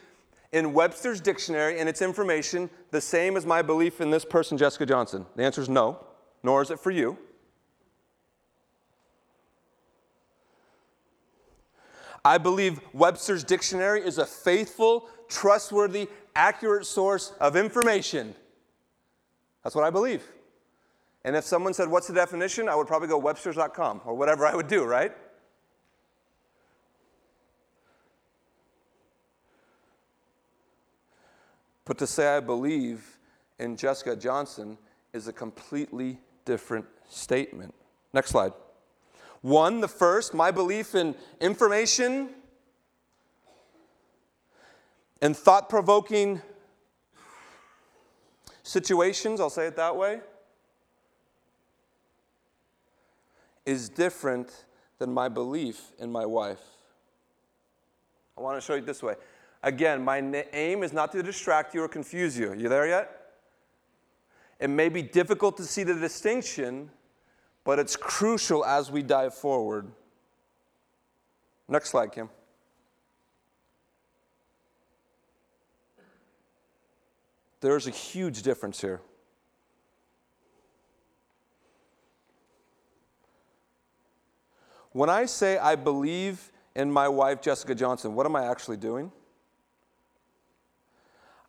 in 0.55 0.73
Webster's 0.73 1.21
dictionary 1.21 1.81
and 1.81 1.89
its 1.89 2.01
information 2.01 2.71
the 2.93 3.01
same 3.01 3.37
as 3.37 3.45
my 3.45 3.61
belief 3.61 4.01
in 4.01 4.11
this 4.11 4.25
person, 4.25 4.57
Jessica 4.57 4.87
Johnson? 4.87 5.27
The 5.35 5.43
answer 5.43 5.61
is 5.61 5.69
no, 5.69 6.07
nor 6.45 6.63
is 6.63 6.71
it 6.71 6.79
for 6.79 6.93
you. 6.93 7.19
I 12.25 12.39
believe 12.39 12.81
Webster's 12.93 13.43
dictionary 13.43 14.01
is 14.01 14.19
a 14.19 14.25
faithful, 14.25 15.09
trustworthy, 15.29 16.09
accurate 16.37 16.87
source 16.87 17.33
of 17.41 17.57
information. 17.57 18.35
That's 19.65 19.75
what 19.75 19.85
I 19.85 19.91
believe. 19.91 20.23
And 21.25 21.35
if 21.35 21.45
someone 21.45 21.75
said, 21.75 21.89
What's 21.89 22.07
the 22.07 22.15
definition? 22.15 22.69
I 22.69 22.77
would 22.77 22.87
probably 22.87 23.09
go 23.09 23.19
Webster's.com 23.19 24.03
or 24.05 24.15
whatever 24.15 24.47
I 24.47 24.55
would 24.55 24.69
do, 24.69 24.85
right? 24.85 25.13
But 31.85 31.99
to 31.99 32.07
say 32.07 32.37
I 32.37 32.41
believe 32.41 33.19
in 33.59 33.77
Jessica 33.77 34.17
Johnson 34.17 34.79
is 35.13 35.29
a 35.29 35.33
completely 35.33 36.19
different 36.45 36.87
statement. 37.09 37.75
Next 38.13 38.31
slide. 38.31 38.53
One, 39.43 39.81
the 39.81 39.89
first, 39.89 40.33
my 40.33 40.51
belief 40.51 40.95
in 40.95 41.15
information 41.41 42.31
and 45.21 45.37
thought 45.37 45.69
provoking 45.69 46.41
situations, 48.63 49.41
I'll 49.41 49.51
say 49.51 49.67
it 49.67 49.77
that 49.77 49.97
way, 49.97 50.21
is 53.67 53.89
different 53.89 54.65
than 54.99 55.13
my 55.13 55.29
belief 55.29 55.93
in 55.99 56.11
my 56.11 56.25
wife. 56.25 56.61
I 58.37 58.41
want 58.41 58.57
to 58.57 58.61
show 58.61 58.75
you 58.75 58.83
this 58.83 59.03
way. 59.03 59.15
Again, 59.65 60.05
my 60.05 60.19
aim 60.53 60.83
is 60.83 60.93
not 60.93 61.11
to 61.13 61.23
distract 61.23 61.75
you 61.75 61.83
or 61.83 61.89
confuse 61.89 62.39
you. 62.39 62.53
You 62.53 62.69
there 62.69 62.87
yet? 62.87 63.11
It 64.61 64.69
may 64.69 64.91
be 64.91 65.01
difficult 65.01 65.57
to 65.57 65.65
see 65.65 65.85
the 65.85 65.95
distinction, 65.95 66.91
but 67.65 67.79
it's 67.79 67.97
crucial 67.97 68.63
as 68.63 68.91
we 68.91 69.03
dive 69.03 69.35
forward. 69.35 69.91
Next 71.67 71.89
slide, 71.89 72.13
Kim. 72.13 72.29
There's 77.63 77.87
a 77.87 77.91
huge 77.91 78.43
difference 78.43 78.83
here. 78.83 79.01
When 84.93 85.09
I 85.09 85.25
say 85.25 85.57
I 85.57 85.75
believe 85.75 86.53
in 86.77 86.93
my 86.93 87.09
wife, 87.09 87.41
Jessica 87.41 87.75
Johnson, 87.75 88.15
what 88.15 88.27
am 88.27 88.37
I 88.37 88.45
actually 88.45 88.77
doing? 88.77 89.11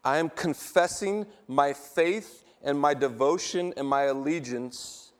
I 0.05 0.19
am 0.19 0.29
confessing 0.29 1.25
my 1.47 1.73
faith 1.73 2.43
and 2.63 2.79
my 2.79 2.93
devotion 2.93 3.73
and 3.75 3.87
my 3.87 4.03
allegiance 4.03 5.11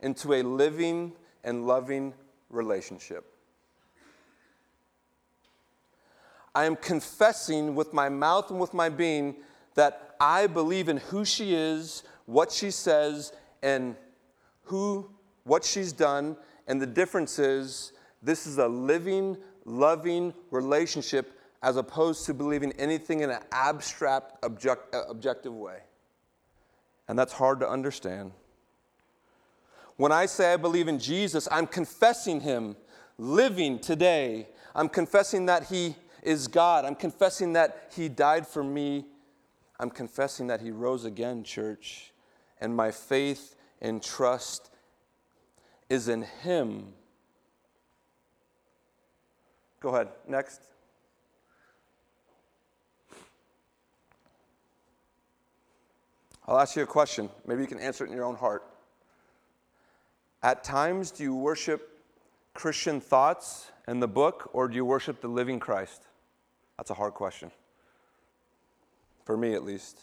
into 0.00 0.32
a 0.32 0.42
living 0.42 1.12
and 1.44 1.66
loving 1.66 2.14
relationship. 2.48 3.26
I 6.54 6.64
am 6.64 6.74
confessing 6.74 7.74
with 7.74 7.92
my 7.92 8.08
mouth 8.08 8.50
and 8.50 8.58
with 8.58 8.72
my 8.72 8.88
being 8.88 9.36
that 9.74 10.16
I 10.18 10.46
believe 10.46 10.88
in 10.88 10.96
who 10.96 11.24
she 11.24 11.54
is, 11.54 12.02
what 12.24 12.50
she 12.50 12.70
says, 12.70 13.32
and 13.62 13.94
who 14.64 15.10
what 15.44 15.64
she's 15.64 15.92
done, 15.92 16.36
and 16.66 16.80
the 16.80 16.86
difference 16.86 17.38
is 17.38 17.92
this 18.22 18.46
is 18.46 18.58
a 18.58 18.68
living, 18.68 19.36
loving 19.64 20.34
relationship 20.50 21.37
as 21.62 21.76
opposed 21.76 22.24
to 22.26 22.34
believing 22.34 22.72
anything 22.72 23.20
in 23.20 23.30
an 23.30 23.42
abstract, 23.52 24.44
object, 24.44 24.94
uh, 24.94 25.02
objective 25.08 25.52
way. 25.52 25.78
And 27.08 27.18
that's 27.18 27.32
hard 27.32 27.60
to 27.60 27.68
understand. 27.68 28.32
When 29.96 30.12
I 30.12 30.26
say 30.26 30.52
I 30.52 30.56
believe 30.56 30.86
in 30.86 30.98
Jesus, 30.98 31.48
I'm 31.50 31.66
confessing 31.66 32.40
Him 32.40 32.76
living 33.16 33.80
today. 33.80 34.48
I'm 34.74 34.88
confessing 34.88 35.46
that 35.46 35.64
He 35.64 35.96
is 36.22 36.46
God. 36.46 36.84
I'm 36.84 36.94
confessing 36.94 37.54
that 37.54 37.92
He 37.96 38.08
died 38.08 38.46
for 38.46 38.62
me. 38.62 39.06
I'm 39.80 39.90
confessing 39.90 40.46
that 40.48 40.60
He 40.60 40.70
rose 40.70 41.04
again, 41.04 41.42
church. 41.42 42.12
And 42.60 42.76
my 42.76 42.92
faith 42.92 43.56
and 43.80 44.02
trust 44.02 44.70
is 45.90 46.08
in 46.08 46.22
Him. 46.22 46.92
Go 49.80 49.90
ahead, 49.90 50.08
next. 50.28 50.60
I'll 56.48 56.58
ask 56.58 56.76
you 56.76 56.82
a 56.82 56.86
question. 56.86 57.28
Maybe 57.46 57.60
you 57.60 57.66
can 57.66 57.78
answer 57.78 58.04
it 58.04 58.08
in 58.08 58.16
your 58.16 58.24
own 58.24 58.34
heart. 58.34 58.64
At 60.42 60.64
times, 60.64 61.10
do 61.10 61.22
you 61.22 61.34
worship 61.34 62.00
Christian 62.54 63.02
thoughts 63.02 63.70
and 63.86 64.02
the 64.02 64.08
book, 64.08 64.48
or 64.54 64.66
do 64.66 64.74
you 64.74 64.84
worship 64.86 65.20
the 65.20 65.28
living 65.28 65.60
Christ? 65.60 66.04
That's 66.78 66.88
a 66.88 66.94
hard 66.94 67.12
question. 67.12 67.50
For 69.26 69.36
me, 69.36 69.52
at 69.52 69.62
least. 69.62 70.00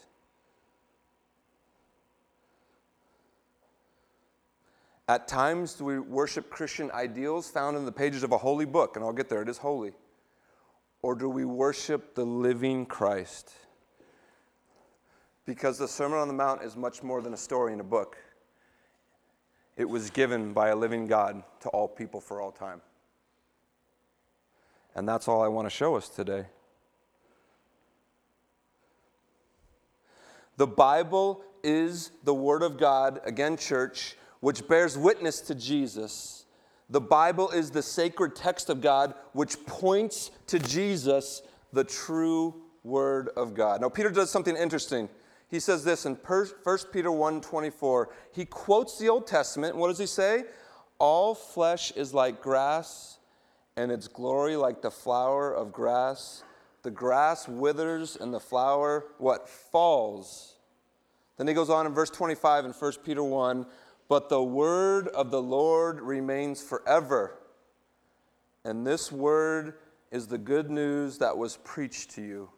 At 5.07 5.27
times, 5.27 5.73
do 5.73 5.85
we 5.85 5.97
worship 5.97 6.51
Christian 6.51 6.91
ideals 6.91 7.49
found 7.49 7.75
in 7.75 7.85
the 7.85 7.91
pages 7.91 8.21
of 8.21 8.31
a 8.31 8.37
holy 8.37 8.65
book? 8.65 8.95
And 8.95 9.03
I'll 9.03 9.13
get 9.13 9.29
there, 9.29 9.41
it 9.41 9.49
is 9.49 9.57
holy. 9.57 9.93
Or 11.01 11.15
do 11.15 11.27
we 11.27 11.43
worship 11.43 12.13
the 12.13 12.25
living 12.25 12.85
Christ? 12.85 13.51
Because 15.45 15.77
the 15.77 15.87
Sermon 15.87 16.17
on 16.17 16.27
the 16.27 16.33
Mount 16.33 16.63
is 16.63 16.75
much 16.75 17.03
more 17.03 17.21
than 17.21 17.33
a 17.33 17.37
story 17.37 17.73
in 17.73 17.79
a 17.79 17.83
book. 17.83 18.17
It 19.77 19.87
was 19.87 20.09
given 20.09 20.53
by 20.53 20.69
a 20.69 20.75
living 20.75 21.05
God 21.05 21.43
to 21.61 21.69
all 21.69 21.87
people 21.87 22.19
for 22.19 22.41
all 22.41 22.51
time. 22.51 22.81
And 24.95 25.07
that's 25.07 25.27
all 25.27 25.43
I 25.43 25.47
want 25.47 25.65
to 25.65 25.69
show 25.69 25.95
us 25.95 26.07
today. 26.07 26.45
The 30.57 30.67
Bible 30.67 31.43
is 31.63 32.11
the 32.23 32.33
Word 32.33 32.63
of 32.63 32.77
God, 32.77 33.19
again, 33.25 33.57
church, 33.57 34.15
which 34.39 34.65
bears 34.67 34.97
witness 34.97 35.41
to 35.41 35.55
Jesus. 35.55 36.45
The 36.89 37.01
Bible 37.01 37.49
is 37.49 37.71
the 37.71 37.81
sacred 37.81 38.35
text 38.35 38.69
of 38.69 38.79
God, 38.79 39.13
which 39.33 39.63
points 39.65 40.31
to 40.47 40.59
Jesus, 40.59 41.41
the 41.73 41.83
true 41.83 42.55
Word 42.85 43.29
of 43.35 43.53
God. 43.53 43.81
Now, 43.81 43.89
Peter 43.89 44.09
does 44.09 44.29
something 44.31 44.55
interesting 44.55 45.09
he 45.49 45.59
says 45.59 45.83
this 45.83 46.05
in 46.05 46.15
1 46.15 46.47
Peter 46.91 47.11
1:24. 47.11 48.09
He 48.31 48.45
quotes 48.45 48.97
the 48.97 49.09
Old 49.09 49.27
Testament. 49.27 49.75
What 49.75 49.89
does 49.89 49.99
he 49.99 50.07
say? 50.07 50.45
All 50.97 51.35
flesh 51.35 51.91
is 51.91 52.13
like 52.13 52.41
grass, 52.41 53.19
and 53.75 53.91
its 53.91 54.07
glory 54.07 54.55
like 54.55 54.81
the 54.81 54.91
flower 54.91 55.53
of 55.53 55.71
grass. 55.71 56.43
The 56.83 56.91
grass 56.91 57.47
withers 57.47 58.15
and 58.15 58.33
the 58.33 58.39
flower 58.39 59.05
what 59.17 59.49
falls. 59.49 60.55
Then 61.37 61.47
he 61.47 61.53
goes 61.53 61.69
on 61.69 61.85
in 61.85 61.93
verse 61.93 62.09
25 62.09 62.65
in 62.65 62.71
1 62.71 62.91
Peter 63.03 63.23
1, 63.23 63.65
but 64.07 64.29
the 64.29 64.41
word 64.41 65.07
of 65.09 65.31
the 65.31 65.41
Lord 65.41 65.99
remains 65.99 66.61
forever. 66.61 67.37
And 68.63 68.85
this 68.85 69.11
word 69.11 69.75
is 70.11 70.27
the 70.27 70.37
good 70.37 70.69
news 70.69 71.17
that 71.17 71.37
was 71.37 71.57
preached 71.57 72.11
to 72.11 72.21
you. 72.21 72.49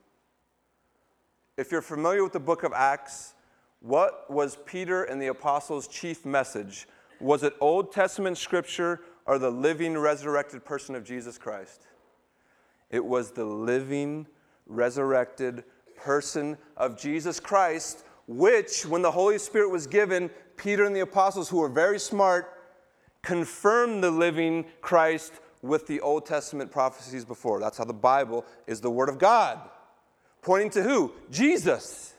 If 1.57 1.71
you're 1.71 1.81
familiar 1.81 2.23
with 2.23 2.33
the 2.33 2.39
book 2.39 2.61
of 2.61 2.71
Acts, 2.71 3.33
what 3.79 4.29
was 4.29 4.59
Peter 4.67 5.05
and 5.05 5.19
the 5.19 5.27
apostles' 5.27 5.87
chief 5.87 6.23
message? 6.23 6.87
Was 7.19 7.41
it 7.41 7.55
Old 7.59 7.91
Testament 7.91 8.37
scripture 8.37 9.01
or 9.25 9.39
the 9.39 9.49
living, 9.49 9.97
resurrected 9.97 10.63
person 10.63 10.93
of 10.93 11.03
Jesus 11.03 11.39
Christ? 11.39 11.87
It 12.91 13.03
was 13.03 13.31
the 13.31 13.43
living, 13.43 14.27
resurrected 14.67 15.63
person 15.95 16.59
of 16.77 16.95
Jesus 16.95 17.39
Christ, 17.39 18.05
which, 18.27 18.85
when 18.85 19.01
the 19.01 19.11
Holy 19.11 19.39
Spirit 19.39 19.71
was 19.71 19.87
given, 19.87 20.29
Peter 20.57 20.85
and 20.85 20.95
the 20.95 20.99
apostles, 20.99 21.49
who 21.49 21.57
were 21.57 21.69
very 21.69 21.97
smart, 21.97 22.53
confirmed 23.23 24.03
the 24.03 24.11
living 24.11 24.63
Christ 24.81 25.33
with 25.63 25.87
the 25.87 26.01
Old 26.01 26.27
Testament 26.27 26.69
prophecies 26.69 27.25
before. 27.25 27.59
That's 27.59 27.79
how 27.79 27.85
the 27.85 27.93
Bible 27.93 28.45
is 28.67 28.79
the 28.79 28.91
Word 28.91 29.09
of 29.09 29.17
God. 29.17 29.59
Pointing 30.41 30.69
to 30.71 30.83
who? 30.83 31.13
Jesus. 31.31 32.13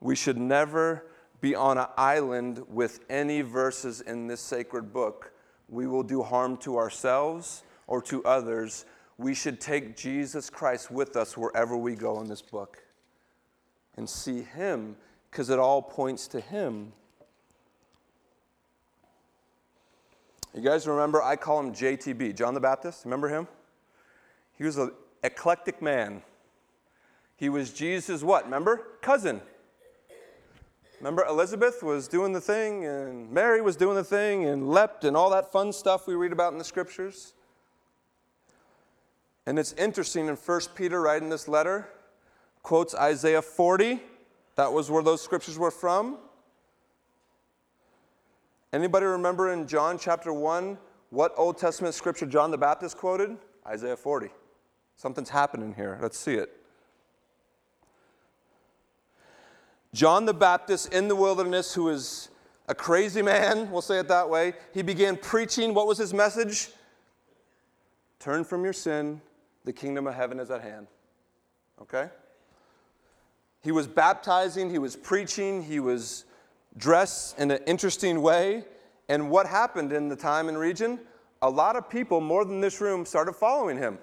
We 0.00 0.14
should 0.16 0.38
never 0.38 1.04
be 1.40 1.54
on 1.54 1.78
an 1.78 1.86
island 1.96 2.62
with 2.68 3.00
any 3.08 3.42
verses 3.42 4.00
in 4.00 4.26
this 4.26 4.40
sacred 4.40 4.92
book. 4.92 5.32
We 5.68 5.86
will 5.86 6.02
do 6.02 6.22
harm 6.22 6.56
to 6.58 6.78
ourselves 6.78 7.62
or 7.86 8.02
to 8.02 8.24
others. 8.24 8.84
We 9.18 9.34
should 9.34 9.60
take 9.60 9.96
Jesus 9.96 10.50
Christ 10.50 10.90
with 10.90 11.16
us 11.16 11.36
wherever 11.36 11.76
we 11.76 11.94
go 11.94 12.20
in 12.20 12.28
this 12.28 12.42
book 12.42 12.82
and 13.96 14.08
see 14.08 14.42
Him 14.42 14.96
because 15.30 15.50
it 15.50 15.58
all 15.58 15.82
points 15.82 16.28
to 16.28 16.40
Him. 16.40 16.92
You 20.54 20.62
guys 20.62 20.86
remember, 20.86 21.22
I 21.22 21.36
call 21.36 21.60
him 21.60 21.72
JTB, 21.72 22.34
John 22.34 22.54
the 22.54 22.60
Baptist. 22.60 23.04
Remember 23.04 23.28
him? 23.28 23.46
He 24.56 24.64
was 24.64 24.76
an 24.78 24.90
eclectic 25.22 25.80
man. 25.82 26.22
He 27.38 27.48
was 27.48 27.72
Jesus' 27.72 28.22
what? 28.22 28.44
Remember? 28.44 28.82
Cousin. 29.00 29.40
Remember, 30.98 31.24
Elizabeth 31.24 31.84
was 31.84 32.08
doing 32.08 32.32
the 32.32 32.40
thing, 32.40 32.84
and 32.84 33.30
Mary 33.30 33.62
was 33.62 33.76
doing 33.76 33.94
the 33.94 34.02
thing, 34.02 34.44
and 34.44 34.68
leapt, 34.68 35.04
and 35.04 35.16
all 35.16 35.30
that 35.30 35.52
fun 35.52 35.72
stuff 35.72 36.08
we 36.08 36.16
read 36.16 36.32
about 36.32 36.52
in 36.52 36.58
the 36.58 36.64
scriptures. 36.64 37.34
And 39.46 39.56
it's 39.56 39.72
interesting 39.74 40.26
in 40.26 40.34
1 40.34 40.60
Peter 40.74 41.00
writing 41.00 41.28
this 41.28 41.46
letter, 41.46 41.88
quotes 42.64 42.92
Isaiah 42.96 43.40
40. 43.40 44.02
That 44.56 44.72
was 44.72 44.90
where 44.90 45.04
those 45.04 45.22
scriptures 45.22 45.56
were 45.56 45.70
from. 45.70 46.18
Anybody 48.72 49.06
remember 49.06 49.52
in 49.52 49.68
John 49.68 49.96
chapter 49.96 50.32
1 50.32 50.76
what 51.10 51.32
Old 51.36 51.56
Testament 51.56 51.94
scripture 51.94 52.26
John 52.26 52.50
the 52.50 52.58
Baptist 52.58 52.96
quoted? 52.96 53.38
Isaiah 53.64 53.96
40. 53.96 54.28
Something's 54.96 55.30
happening 55.30 55.72
here. 55.74 55.98
Let's 56.02 56.18
see 56.18 56.34
it. 56.34 56.57
John 59.94 60.26
the 60.26 60.34
Baptist 60.34 60.92
in 60.92 61.08
the 61.08 61.16
wilderness, 61.16 61.74
who 61.74 61.84
was 61.84 62.28
a 62.68 62.74
crazy 62.74 63.22
man, 63.22 63.70
we'll 63.70 63.82
say 63.82 63.98
it 63.98 64.08
that 64.08 64.28
way, 64.28 64.52
he 64.74 64.82
began 64.82 65.16
preaching. 65.16 65.72
What 65.72 65.86
was 65.86 65.96
his 65.98 66.12
message? 66.12 66.68
Turn 68.18 68.44
from 68.44 68.64
your 68.64 68.72
sin, 68.72 69.20
the 69.64 69.72
kingdom 69.72 70.06
of 70.06 70.14
heaven 70.14 70.38
is 70.38 70.50
at 70.50 70.60
hand. 70.60 70.88
Okay? 71.80 72.10
He 73.62 73.72
was 73.72 73.86
baptizing, 73.86 74.70
he 74.70 74.78
was 74.78 74.96
preaching, 74.96 75.62
he 75.62 75.80
was 75.80 76.24
dressed 76.76 77.38
in 77.38 77.50
an 77.50 77.60
interesting 77.66 78.20
way. 78.20 78.64
And 79.08 79.30
what 79.30 79.46
happened 79.46 79.92
in 79.92 80.08
the 80.08 80.16
time 80.16 80.48
and 80.48 80.58
region? 80.58 81.00
A 81.40 81.48
lot 81.48 81.76
of 81.76 81.88
people, 81.88 82.20
more 82.20 82.44
than 82.44 82.60
this 82.60 82.80
room, 82.80 83.06
started 83.06 83.32
following 83.34 83.78
him. 83.78 83.98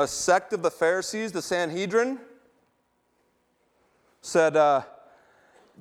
A 0.00 0.08
sect 0.08 0.54
of 0.54 0.62
the 0.62 0.70
Pharisees, 0.70 1.30
the 1.30 1.42
Sanhedrin, 1.42 2.18
said, 4.22 4.56
uh, 4.56 4.82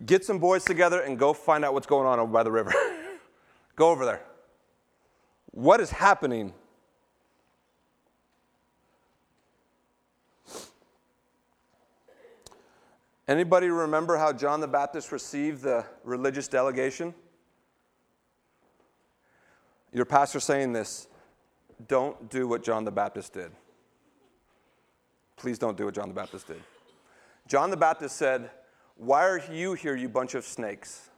Get 0.05 0.23
some 0.23 0.39
boys 0.39 0.63
together 0.63 1.01
and 1.01 1.17
go 1.17 1.33
find 1.33 1.65
out 1.65 1.73
what's 1.73 1.87
going 1.87 2.05
on 2.05 2.19
over 2.19 2.31
by 2.31 2.43
the 2.43 2.51
river. 2.51 2.73
go 3.75 3.89
over 3.89 4.05
there. 4.05 4.21
What 5.51 5.81
is 5.81 5.89
happening? 5.89 6.53
Anybody 13.27 13.67
remember 13.67 14.17
how 14.17 14.31
John 14.33 14.59
the 14.59 14.67
Baptist 14.67 15.11
received 15.11 15.63
the 15.63 15.85
religious 16.03 16.47
delegation? 16.47 17.13
Your 19.93 20.05
pastor 20.05 20.39
saying 20.39 20.73
this 20.73 21.07
don't 21.87 22.29
do 22.29 22.47
what 22.47 22.63
John 22.63 22.85
the 22.85 22.91
Baptist 22.91 23.33
did. 23.33 23.51
Please 25.39 25.57
don't 25.57 25.77
do 25.77 25.85
what 25.85 25.95
John 25.95 26.09
the 26.09 26.13
Baptist 26.13 26.47
did. 26.47 26.61
John 27.47 27.69
the 27.71 27.77
Baptist 27.77 28.17
said, 28.17 28.51
Why 28.97 29.25
are 29.25 29.41
you 29.51 29.73
here, 29.73 29.95
you 29.95 30.09
bunch 30.09 30.35
of 30.35 30.45
snakes? 30.45 31.09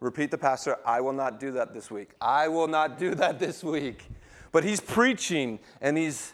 Repeat 0.00 0.30
the 0.30 0.38
pastor, 0.38 0.78
I 0.86 1.00
will 1.00 1.12
not 1.12 1.38
do 1.38 1.50
that 1.52 1.74
this 1.74 1.90
week. 1.90 2.10
I 2.20 2.48
will 2.48 2.68
not 2.68 2.98
do 2.98 3.14
that 3.16 3.38
this 3.38 3.62
week. 3.62 4.08
But 4.50 4.64
he's 4.64 4.80
preaching 4.80 5.58
and 5.80 5.98
he's 5.98 6.32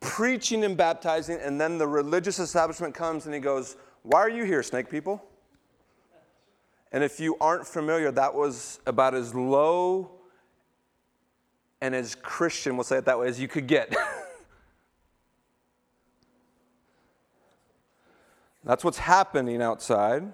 preaching 0.00 0.64
and 0.64 0.76
baptizing, 0.76 1.38
and 1.40 1.60
then 1.60 1.78
the 1.78 1.86
religious 1.86 2.38
establishment 2.38 2.94
comes 2.94 3.26
and 3.26 3.34
he 3.34 3.40
goes, 3.40 3.76
Why 4.02 4.20
are 4.20 4.30
you 4.30 4.44
here, 4.44 4.62
snake 4.62 4.88
people? 4.88 5.22
And 6.92 7.04
if 7.04 7.20
you 7.20 7.36
aren't 7.40 7.66
familiar, 7.66 8.10
that 8.12 8.34
was 8.34 8.80
about 8.86 9.14
as 9.14 9.34
low 9.34 10.12
and 11.80 11.94
as 11.94 12.14
Christian, 12.14 12.76
we'll 12.76 12.84
say 12.84 12.98
it 12.98 13.06
that 13.06 13.18
way, 13.18 13.26
as 13.26 13.40
you 13.40 13.48
could 13.48 13.66
get. 13.66 13.94
That's 18.64 18.84
what's 18.84 18.98
happening 18.98 19.62
outside. 19.62 20.32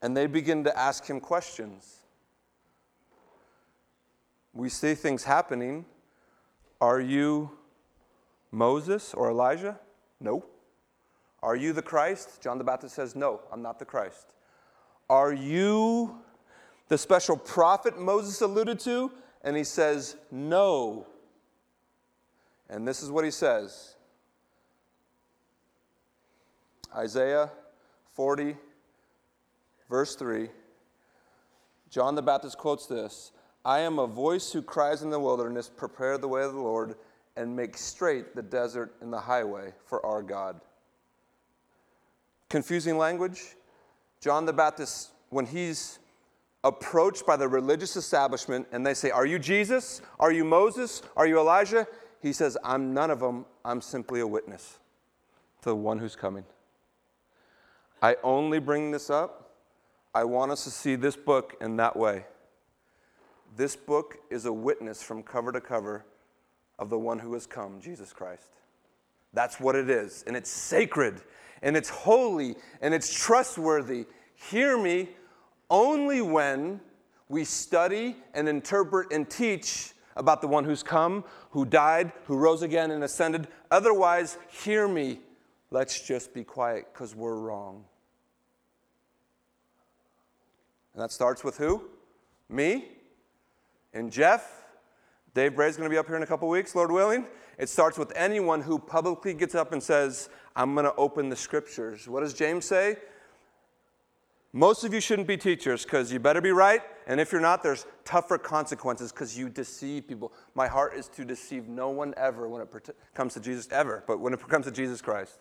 And 0.00 0.16
they 0.16 0.26
begin 0.26 0.64
to 0.64 0.76
ask 0.76 1.06
him 1.06 1.20
questions. 1.20 1.98
We 4.52 4.68
see 4.68 4.94
things 4.94 5.24
happening. 5.24 5.84
Are 6.80 7.00
you 7.00 7.50
Moses 8.50 9.14
or 9.14 9.30
Elijah? 9.30 9.78
No. 10.20 10.44
Are 11.42 11.56
you 11.56 11.72
the 11.72 11.82
Christ? 11.82 12.40
John 12.40 12.58
the 12.58 12.64
Baptist 12.64 12.94
says, 12.94 13.14
No, 13.14 13.40
I'm 13.52 13.62
not 13.62 13.78
the 13.78 13.84
Christ. 13.84 14.26
Are 15.08 15.32
you 15.32 16.18
the 16.88 16.98
special 16.98 17.36
prophet 17.36 18.00
Moses 18.00 18.40
alluded 18.40 18.80
to? 18.80 19.12
And 19.42 19.56
he 19.56 19.64
says, 19.64 20.16
No. 20.30 21.06
And 22.72 22.88
this 22.88 23.02
is 23.02 23.10
what 23.10 23.24
he 23.24 23.30
says 23.30 23.96
Isaiah 26.96 27.50
40, 28.14 28.56
verse 29.90 30.16
3. 30.16 30.48
John 31.90 32.14
the 32.14 32.22
Baptist 32.22 32.56
quotes 32.56 32.86
this 32.86 33.32
I 33.64 33.80
am 33.80 33.98
a 33.98 34.06
voice 34.06 34.50
who 34.50 34.62
cries 34.62 35.02
in 35.02 35.10
the 35.10 35.20
wilderness, 35.20 35.68
prepare 35.68 36.16
the 36.16 36.28
way 36.28 36.42
of 36.42 36.54
the 36.54 36.60
Lord, 36.60 36.96
and 37.36 37.54
make 37.54 37.76
straight 37.76 38.34
the 38.34 38.42
desert 38.42 38.94
and 39.02 39.12
the 39.12 39.20
highway 39.20 39.74
for 39.84 40.04
our 40.04 40.22
God. 40.22 40.58
Confusing 42.48 42.96
language? 42.96 43.54
John 44.20 44.46
the 44.46 44.52
Baptist, 44.52 45.10
when 45.28 45.44
he's 45.44 45.98
approached 46.64 47.26
by 47.26 47.36
the 47.36 47.48
religious 47.48 47.96
establishment 47.96 48.66
and 48.72 48.86
they 48.86 48.94
say, 48.94 49.10
Are 49.10 49.26
you 49.26 49.38
Jesus? 49.38 50.00
Are 50.18 50.32
you 50.32 50.44
Moses? 50.44 51.02
Are 51.16 51.26
you 51.26 51.38
Elijah? 51.38 51.86
He 52.22 52.32
says, 52.32 52.56
I'm 52.62 52.94
none 52.94 53.10
of 53.10 53.20
them. 53.20 53.44
I'm 53.64 53.80
simply 53.80 54.20
a 54.20 54.26
witness 54.26 54.78
to 55.62 55.70
the 55.70 55.76
one 55.76 55.98
who's 55.98 56.14
coming. 56.14 56.44
I 58.00 58.16
only 58.22 58.60
bring 58.60 58.92
this 58.92 59.10
up. 59.10 59.50
I 60.14 60.24
want 60.24 60.52
us 60.52 60.64
to 60.64 60.70
see 60.70 60.94
this 60.94 61.16
book 61.16 61.56
in 61.60 61.76
that 61.76 61.96
way. 61.96 62.26
This 63.56 63.76
book 63.76 64.18
is 64.30 64.46
a 64.46 64.52
witness 64.52 65.02
from 65.02 65.22
cover 65.22 65.52
to 65.52 65.60
cover 65.60 66.04
of 66.78 66.90
the 66.90 66.98
one 66.98 67.18
who 67.18 67.32
has 67.34 67.46
come, 67.46 67.80
Jesus 67.80 68.12
Christ. 68.12 68.56
That's 69.32 69.58
what 69.58 69.74
it 69.74 69.90
is. 69.90 70.24
And 70.26 70.36
it's 70.36 70.50
sacred 70.50 71.20
and 71.62 71.76
it's 71.76 71.88
holy 71.88 72.56
and 72.80 72.94
it's 72.94 73.12
trustworthy. 73.12 74.06
Hear 74.34 74.78
me, 74.78 75.10
only 75.70 76.22
when 76.22 76.80
we 77.28 77.44
study 77.44 78.16
and 78.34 78.48
interpret 78.48 79.12
and 79.12 79.28
teach 79.28 79.92
about 80.16 80.40
the 80.40 80.48
one 80.48 80.64
who's 80.64 80.82
come, 80.82 81.24
who 81.50 81.64
died, 81.64 82.12
who 82.26 82.36
rose 82.36 82.62
again 82.62 82.90
and 82.90 83.04
ascended. 83.04 83.48
Otherwise, 83.70 84.38
hear 84.48 84.86
me. 84.88 85.20
Let's 85.70 86.06
just 86.06 86.34
be 86.34 86.44
quiet 86.44 86.86
because 86.92 87.14
we're 87.14 87.36
wrong. 87.36 87.84
And 90.94 91.02
that 91.02 91.12
starts 91.12 91.42
with 91.42 91.56
who? 91.56 91.82
Me 92.48 92.88
and 93.94 94.12
Jeff. 94.12 94.64
Dave 95.34 95.56
Bray's 95.56 95.78
going 95.78 95.88
to 95.88 95.92
be 95.92 95.98
up 95.98 96.06
here 96.06 96.16
in 96.16 96.22
a 96.22 96.26
couple 96.26 96.48
weeks, 96.48 96.74
Lord 96.74 96.92
willing. 96.92 97.26
It 97.58 97.70
starts 97.70 97.96
with 97.96 98.12
anyone 98.14 98.60
who 98.60 98.78
publicly 98.78 99.32
gets 99.32 99.54
up 99.54 99.72
and 99.72 99.82
says, 99.82 100.28
I'm 100.54 100.74
going 100.74 100.84
to 100.84 100.94
open 100.96 101.30
the 101.30 101.36
scriptures. 101.36 102.06
What 102.06 102.20
does 102.20 102.34
James 102.34 102.66
say? 102.66 102.96
Most 104.52 104.84
of 104.84 104.92
you 104.92 105.00
shouldn't 105.00 105.28
be 105.28 105.38
teachers 105.38 105.84
because 105.84 106.12
you 106.12 106.18
better 106.18 106.42
be 106.42 106.50
right. 106.50 106.82
And 107.06 107.20
if 107.20 107.32
you're 107.32 107.40
not, 107.40 107.62
there's 107.62 107.86
tougher 108.04 108.36
consequences 108.36 109.10
because 109.10 109.36
you 109.36 109.48
deceive 109.48 110.06
people. 110.06 110.32
My 110.54 110.68
heart 110.68 110.94
is 110.94 111.08
to 111.08 111.24
deceive 111.24 111.68
no 111.68 111.88
one 111.88 112.12
ever 112.16 112.48
when 112.48 112.60
it 112.60 112.90
comes 113.14 113.34
to 113.34 113.40
Jesus, 113.40 113.68
ever, 113.72 114.04
but 114.06 114.20
when 114.20 114.34
it 114.34 114.48
comes 114.48 114.66
to 114.66 114.70
Jesus 114.70 115.00
Christ. 115.00 115.38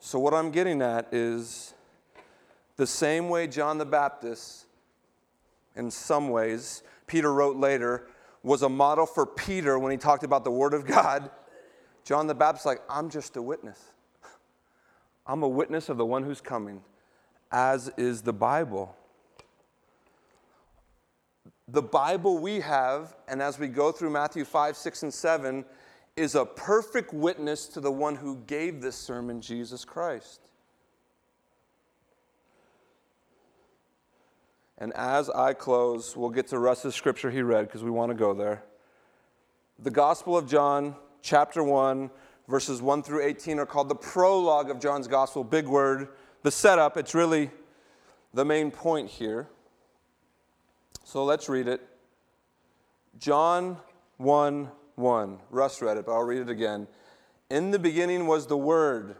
So, 0.00 0.18
what 0.18 0.32
I'm 0.32 0.50
getting 0.50 0.80
at 0.80 1.12
is 1.12 1.74
the 2.76 2.86
same 2.86 3.28
way 3.28 3.46
John 3.46 3.78
the 3.78 3.84
Baptist, 3.84 4.66
in 5.76 5.90
some 5.90 6.30
ways, 6.30 6.82
Peter 7.06 7.32
wrote 7.32 7.56
later, 7.56 8.06
was 8.42 8.62
a 8.62 8.68
model 8.68 9.04
for 9.04 9.26
Peter 9.26 9.78
when 9.78 9.90
he 9.90 9.98
talked 9.98 10.22
about 10.22 10.44
the 10.44 10.50
Word 10.50 10.72
of 10.72 10.86
God. 10.86 11.30
John 12.04 12.26
the 12.26 12.34
Baptist, 12.34 12.64
like, 12.64 12.80
I'm 12.88 13.10
just 13.10 13.36
a 13.36 13.42
witness. 13.42 13.78
I'm 15.26 15.42
a 15.42 15.48
witness 15.48 15.88
of 15.88 15.98
the 15.98 16.06
one 16.06 16.22
who's 16.22 16.40
coming, 16.40 16.80
as 17.50 17.90
is 17.96 18.22
the 18.22 18.32
Bible. 18.32 18.94
The 21.68 21.82
Bible 21.82 22.38
we 22.38 22.60
have, 22.60 23.14
and 23.28 23.42
as 23.42 23.58
we 23.58 23.68
go 23.68 23.92
through 23.92 24.10
Matthew 24.10 24.44
5, 24.44 24.76
6, 24.76 25.02
and 25.02 25.14
7, 25.14 25.64
is 26.16 26.34
a 26.34 26.44
perfect 26.44 27.12
witness 27.12 27.66
to 27.68 27.80
the 27.80 27.92
one 27.92 28.16
who 28.16 28.36
gave 28.46 28.80
this 28.80 28.96
sermon, 28.96 29.40
Jesus 29.40 29.84
Christ. 29.84 30.40
And 34.78 34.92
as 34.94 35.28
I 35.28 35.52
close, 35.52 36.16
we'll 36.16 36.30
get 36.30 36.48
to 36.48 36.58
Russ's 36.58 36.94
scripture 36.94 37.30
he 37.30 37.42
read 37.42 37.66
because 37.66 37.82
we 37.82 37.90
want 37.90 38.10
to 38.10 38.14
go 38.16 38.32
there. 38.32 38.62
The 39.78 39.90
Gospel 39.90 40.36
of 40.36 40.48
John, 40.48 40.96
chapter 41.20 41.62
1, 41.62 42.10
verses 42.48 42.80
1 42.80 43.02
through 43.02 43.24
18, 43.24 43.58
are 43.58 43.66
called 43.66 43.88
the 43.88 43.94
prologue 43.94 44.70
of 44.70 44.80
John's 44.80 45.08
Gospel. 45.08 45.44
Big 45.44 45.66
word. 45.66 46.08
The 46.48 46.52
setup, 46.52 46.96
it's 46.96 47.14
really 47.14 47.50
the 48.32 48.42
main 48.42 48.70
point 48.70 49.10
here. 49.10 49.48
So 51.04 51.22
let's 51.22 51.46
read 51.46 51.68
it. 51.68 51.86
John 53.18 53.76
1 54.16 54.70
1. 54.94 55.38
Russ 55.50 55.82
read 55.82 55.98
it, 55.98 56.06
but 56.06 56.12
I'll 56.12 56.24
read 56.24 56.40
it 56.40 56.48
again. 56.48 56.88
In 57.50 57.70
the 57.70 57.78
beginning 57.78 58.26
was 58.26 58.46
the 58.46 58.56
Word. 58.56 59.16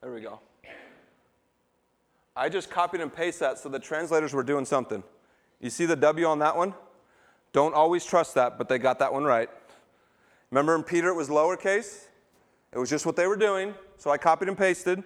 There 0.00 0.12
we 0.12 0.20
go. 0.20 0.38
I 2.36 2.48
just 2.48 2.70
copied 2.70 3.00
and 3.00 3.12
pasted 3.12 3.48
that 3.48 3.58
so 3.58 3.68
the 3.68 3.80
translators 3.80 4.32
were 4.32 4.44
doing 4.44 4.64
something. 4.64 5.02
You 5.58 5.70
see 5.70 5.86
the 5.86 5.96
W 5.96 6.26
on 6.26 6.38
that 6.38 6.56
one? 6.56 6.74
Don't 7.52 7.74
always 7.74 8.04
trust 8.04 8.36
that, 8.36 8.58
but 8.58 8.68
they 8.68 8.78
got 8.78 9.00
that 9.00 9.12
one 9.12 9.24
right. 9.24 9.50
Remember 10.52 10.76
in 10.76 10.84
Peter 10.84 11.08
it 11.08 11.14
was 11.14 11.28
lowercase? 11.28 12.04
It 12.72 12.78
was 12.78 12.88
just 12.88 13.04
what 13.04 13.16
they 13.16 13.26
were 13.26 13.36
doing, 13.36 13.74
so 13.96 14.10
I 14.10 14.18
copied 14.18 14.48
and 14.48 14.56
pasted. 14.56 15.02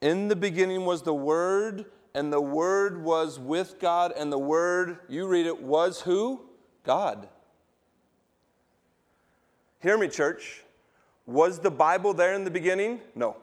In 0.00 0.28
the 0.28 0.36
beginning 0.36 0.84
was 0.84 1.02
the 1.02 1.14
Word, 1.14 1.86
and 2.14 2.32
the 2.32 2.40
Word 2.40 3.02
was 3.02 3.38
with 3.38 3.80
God, 3.80 4.12
and 4.16 4.32
the 4.32 4.38
Word, 4.38 4.98
you 5.08 5.26
read 5.26 5.46
it, 5.46 5.60
was 5.60 6.00
who? 6.02 6.42
God. 6.84 7.28
Hear 9.80 9.98
me, 9.98 10.08
church. 10.08 10.62
Was 11.26 11.58
the 11.58 11.70
Bible 11.70 12.14
there 12.14 12.34
in 12.34 12.44
the 12.44 12.50
beginning? 12.50 13.00
No. 13.14 13.36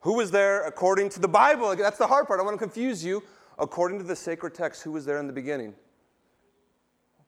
Who 0.00 0.14
was 0.14 0.30
there 0.30 0.66
according 0.66 1.10
to 1.10 1.20
the 1.20 1.28
Bible? 1.28 1.76
That's 1.76 1.98
the 1.98 2.06
hard 2.06 2.26
part. 2.26 2.40
I 2.40 2.42
want 2.42 2.54
to 2.54 2.58
confuse 2.58 3.04
you. 3.04 3.22
According 3.58 3.98
to 3.98 4.04
the 4.04 4.16
sacred 4.16 4.54
text, 4.54 4.82
who 4.82 4.90
was 4.90 5.04
there 5.04 5.18
in 5.20 5.26
the 5.26 5.32
beginning? 5.32 5.74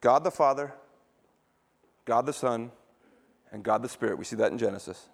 God 0.01 0.25
the 0.25 0.31
Father, 0.31 0.75
God 2.05 2.27
the 2.27 2.33
Son, 2.33 2.71
and 3.53 3.63
God 3.63 3.83
the 3.83 3.89
Spirit. 3.89 4.19
We 4.19 4.25
see 4.25 4.37
that 4.37 4.53
in 4.53 4.59
Genesis. 4.59 5.09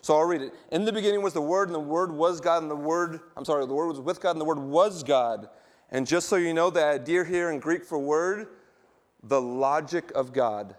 So 0.00 0.16
I'll 0.16 0.24
read 0.24 0.42
it. 0.42 0.52
In 0.70 0.84
the 0.84 0.92
beginning 0.92 1.22
was 1.22 1.32
the 1.32 1.40
Word, 1.40 1.68
and 1.68 1.74
the 1.74 1.80
Word 1.80 2.12
was 2.12 2.40
God, 2.40 2.62
and 2.62 2.70
the 2.70 2.76
Word, 2.76 3.20
I'm 3.36 3.44
sorry, 3.44 3.64
the 3.66 3.74
Word 3.74 3.86
was 3.86 4.00
with 4.00 4.20
God, 4.20 4.32
and 4.32 4.40
the 4.40 4.44
Word 4.44 4.58
was 4.58 5.02
God. 5.02 5.48
And 5.92 6.06
just 6.06 6.28
so 6.28 6.36
you 6.36 6.54
know, 6.54 6.70
the 6.70 6.84
idea 6.84 7.22
here 7.22 7.50
in 7.50 7.60
Greek 7.60 7.84
for 7.84 7.98
word, 7.98 8.48
the 9.22 9.40
logic 9.40 10.10
of 10.14 10.32
God. 10.32 10.74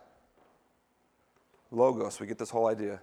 Logos, 1.69 2.19
we 2.19 2.25
get 2.25 2.39
this 2.39 2.49
whole 2.49 2.67
idea. 2.67 2.99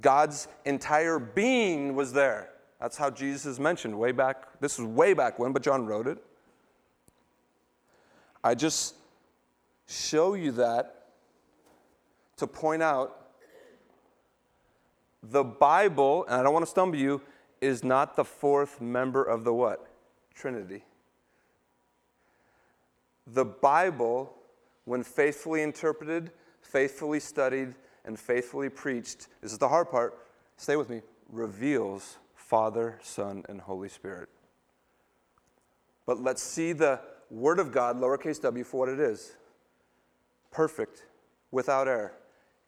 God's 0.00 0.46
entire 0.64 1.18
being 1.18 1.96
was 1.96 2.12
there. 2.12 2.50
That's 2.80 2.96
how 2.96 3.10
Jesus 3.10 3.44
is 3.44 3.58
mentioned 3.58 3.98
way 3.98 4.12
back. 4.12 4.60
This 4.60 4.78
was 4.78 4.86
way 4.86 5.14
back 5.14 5.38
when, 5.38 5.52
but 5.52 5.62
John 5.62 5.84
wrote 5.84 6.06
it. 6.06 6.18
I 8.44 8.54
just 8.54 8.94
show 9.88 10.34
you 10.34 10.52
that 10.52 10.95
to 12.36 12.46
point 12.46 12.82
out 12.82 13.28
the 15.22 15.44
Bible, 15.44 16.24
and 16.26 16.34
I 16.34 16.42
don't 16.42 16.52
want 16.52 16.64
to 16.64 16.70
stumble 16.70 16.98
you, 16.98 17.20
is 17.60 17.82
not 17.82 18.16
the 18.16 18.24
fourth 18.24 18.80
member 18.80 19.24
of 19.24 19.44
the 19.44 19.52
what? 19.52 19.86
Trinity. 20.34 20.84
The 23.26 23.44
Bible, 23.44 24.32
when 24.84 25.02
faithfully 25.02 25.62
interpreted, 25.62 26.30
faithfully 26.60 27.20
studied, 27.20 27.74
and 28.04 28.18
faithfully 28.18 28.68
preached, 28.68 29.28
this 29.40 29.52
is 29.52 29.58
the 29.58 29.68
hard 29.68 29.90
part, 29.90 30.18
stay 30.56 30.76
with 30.76 30.88
me, 30.88 31.00
reveals 31.30 32.18
Father, 32.34 32.98
Son, 33.02 33.44
and 33.48 33.60
Holy 33.60 33.88
Spirit. 33.88 34.28
But 36.04 36.20
let's 36.20 36.42
see 36.42 36.72
the 36.72 37.00
Word 37.30 37.58
of 37.58 37.72
God, 37.72 37.96
lowercase 37.96 38.40
w, 38.40 38.62
for 38.62 38.78
what 38.78 38.88
it 38.88 39.00
is 39.00 39.34
perfect, 40.52 41.04
without 41.50 41.88
error, 41.88 42.12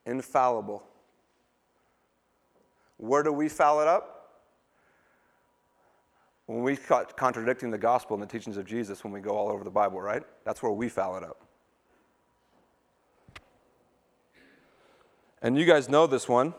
infallible. 0.09 0.83
Where 2.97 3.23
do 3.23 3.33
we 3.33 3.49
foul 3.49 3.81
it 3.81 3.88
up? 3.88 4.14
When 6.47 6.62
we 6.62 6.77
contradicting 6.77 7.71
the 7.71 7.79
gospel 7.79 8.14
and 8.14 8.23
the 8.23 8.27
teachings 8.27 8.57
of 8.57 8.64
Jesus 8.64 9.05
when 9.05 9.12
we 9.12 9.21
go 9.21 9.37
all 9.37 9.51
over 9.51 9.62
the 9.62 9.71
Bible, 9.71 10.01
right? 10.01 10.23
That's 10.44 10.62
where 10.62 10.73
we 10.73 10.88
foul 10.88 11.18
it 11.18 11.23
up. 11.23 11.44
And 15.42 15.57
you 15.57 15.66
guys 15.66 15.88
know 15.88 16.07
this 16.07 16.27
one. 16.27 16.55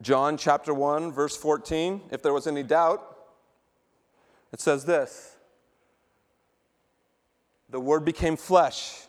John 0.00 0.36
chapter 0.36 0.72
1, 0.72 1.12
verse 1.12 1.36
14. 1.36 2.02
If 2.12 2.22
there 2.22 2.32
was 2.32 2.46
any 2.46 2.62
doubt, 2.62 3.16
it 4.52 4.60
says 4.60 4.84
this 4.84 5.36
The 7.68 7.80
Word 7.80 8.04
became 8.04 8.36
flesh. 8.36 9.07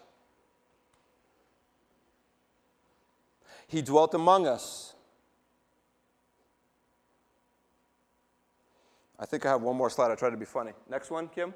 He 3.70 3.84
dwelt 3.84 4.16
among 4.16 4.48
us. 4.48 4.96
I 9.20 9.28
think 9.28 9.46
I 9.46 9.50
have 9.50 9.62
one 9.62 9.78
more 9.78 9.92
slide. 9.92 10.12
I 10.12 10.16
tried 10.16 10.32
to 10.32 10.38
be 10.38 10.46
funny. 10.46 10.72
Next 10.90 11.12
one, 11.12 11.28
Kim. 11.28 11.54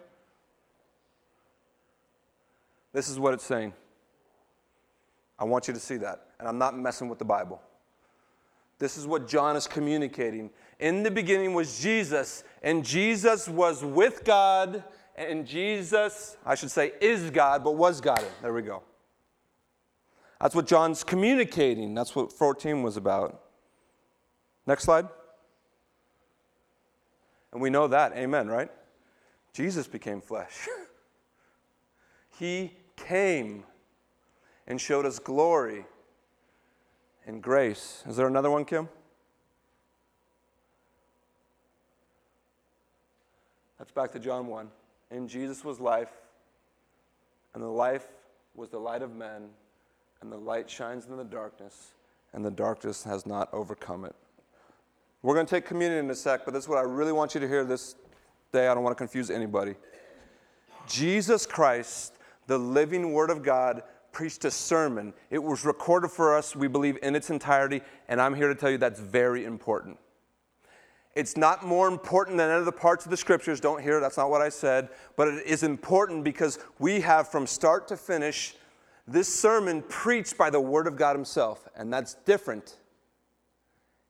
This 2.94 3.10
is 3.10 3.18
what 3.18 3.34
it's 3.34 3.44
saying. 3.44 3.74
I 5.40 5.46
want 5.46 5.68
you 5.68 5.74
to 5.74 5.80
see 5.80 5.98
that. 5.98 6.28
And 6.38 6.48
I'm 6.48 6.60
not 6.60 6.78
messing 6.78 7.10
with 7.10 7.18
the 7.18 7.26
Bible. 7.26 7.60
This 8.78 8.96
is 8.96 9.08
what 9.08 9.28
John 9.28 9.56
is 9.56 9.66
communicating. 9.66 10.52
In 10.80 11.02
the 11.02 11.10
beginning 11.10 11.56
was 11.56 11.82
Jesus, 11.82 12.44
and 12.62 12.86
Jesus 12.86 13.50
was 13.50 13.84
with 13.84 14.24
God, 14.24 14.84
and 15.16 15.48
Jesus, 15.48 16.38
I 16.46 16.54
should 16.54 16.70
say, 16.70 16.92
is 17.02 17.32
God, 17.32 17.64
but 17.64 17.72
was 17.72 18.02
God. 18.02 18.24
There 18.44 18.54
we 18.54 18.62
go. 18.62 18.84
That's 20.42 20.56
what 20.56 20.68
John's 20.68 21.04
communicating. 21.04 21.94
That's 21.94 22.16
what 22.16 22.34
14 22.34 22.84
was 22.84 22.98
about. 22.98 23.42
Next 24.66 24.84
slide. 24.84 25.08
And 27.52 27.62
we 27.62 27.70
know 27.70 27.88
that. 27.88 28.14
Amen, 28.14 28.48
right? 28.48 28.70
Jesus 29.54 29.88
became 29.88 30.22
flesh. 30.22 30.68
he 32.40 32.74
came 32.96 33.64
and 34.68 34.80
showed 34.80 35.06
us 35.06 35.20
glory 35.20 35.86
and 37.26 37.42
grace. 37.42 38.04
Is 38.08 38.16
there 38.16 38.28
another 38.28 38.50
one, 38.50 38.66
Kim? 38.66 38.90
That's 43.78 43.92
back 43.92 44.12
to 44.14 44.20
John 44.20 44.48
1. 44.48 44.70
In 45.12 45.28
Jesus 45.28 45.64
was 45.64 45.80
life, 45.80 46.12
and 47.54 47.62
the 47.62 47.68
life 47.68 48.08
was 48.56 48.70
the 48.70 48.80
light 48.80 49.02
of 49.02 49.14
men, 49.14 49.50
and 50.24 50.32
the 50.32 50.38
light 50.38 50.70
shines 50.70 51.06
in 51.08 51.18
the 51.18 51.24
darkness, 51.26 51.92
and 52.32 52.46
the 52.46 52.50
darkness 52.50 53.04
has 53.04 53.26
not 53.26 53.50
overcome 53.52 54.06
it. 54.06 54.16
We're 55.22 55.34
going 55.34 55.46
to 55.46 55.54
take 55.54 55.66
communion 55.66 56.06
in 56.06 56.10
a 56.12 56.16
sec, 56.16 56.46
but 56.46 56.54
this 56.54 56.64
is 56.64 56.70
what 56.70 56.78
I 56.78 56.84
really 56.84 57.12
want 57.12 57.34
you 57.34 57.42
to 57.42 57.48
hear 57.48 57.66
this 57.66 57.96
day. 58.54 58.70
I 58.70 58.74
don't 58.74 58.84
want 58.84 58.98
to 58.98 59.02
confuse 59.02 59.30
anybody. 59.30 59.76
Jesus 60.88 61.46
Christ, 61.46 62.14
the 62.48 62.58
living 62.58 63.12
Word 63.12 63.32
of 63.32 63.44
God, 63.44 63.84
preached 64.14 64.46
a 64.46 64.52
sermon. 64.52 65.14
It 65.30 65.44
was 65.44 65.66
recorded 65.66 66.10
for 66.10 66.38
us, 66.38 66.56
we 66.56 66.70
believe, 66.70 66.98
in 67.04 67.18
its 67.18 67.30
entirety, 67.30 67.82
and 68.08 68.22
I'm 68.22 68.34
here 68.34 68.48
to 68.48 68.56
tell 68.56 68.70
you 68.70 68.78
that's 68.78 69.02
very 69.02 69.44
important. 69.44 69.98
It's 71.16 71.36
not 71.36 71.66
more 71.66 71.90
important 71.90 72.38
than 72.38 72.50
other 72.50 72.72
parts 72.72 73.04
of 73.04 73.12
the 73.12 73.18
scriptures. 73.18 73.60
Don't 73.60 73.82
hear, 73.82 74.00
that's 74.00 74.18
not 74.18 74.30
what 74.30 74.42
I 74.42 74.48
said. 74.48 74.88
But 75.18 75.28
it 75.28 75.46
is 75.46 75.64
important 75.64 76.24
because 76.24 76.60
we 76.80 77.02
have 77.02 77.28
from 77.28 77.46
start 77.46 77.88
to 77.90 77.98
finish 77.98 78.56
this 79.08 79.28
sermon 79.28 79.82
preached 79.82 80.38
by 80.38 80.50
the 80.50 80.62
Word 80.62 80.88
of 80.88 80.96
God 80.96 81.16
Himself, 81.16 81.68
and 81.76 81.92
that's 81.92 82.14
different. 82.26 82.78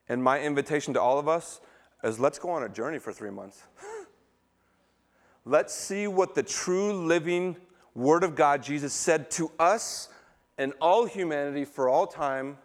And 0.07 0.23
my 0.23 0.39
invitation 0.39 0.93
to 0.93 1.01
all 1.01 1.17
of 1.17 1.27
us 1.27 1.61
is 2.03 2.19
let's 2.19 2.37
go 2.37 2.49
on 2.49 2.63
a 2.63 2.69
journey 2.69 2.99
for 2.99 3.11
three 3.11 3.31
months. 3.31 3.63
let's 5.45 5.73
see 5.73 6.07
what 6.07 6.35
the 6.35 6.43
true 6.43 6.93
living 6.93 7.55
Word 7.95 8.23
of 8.23 8.35
God 8.35 8.61
Jesus 8.61 8.93
said 8.93 9.31
to 9.31 9.51
us 9.59 10.09
and 10.57 10.73
all 10.79 11.05
humanity 11.05 11.65
for 11.65 11.89
all 11.89 12.05
time. 12.05 12.57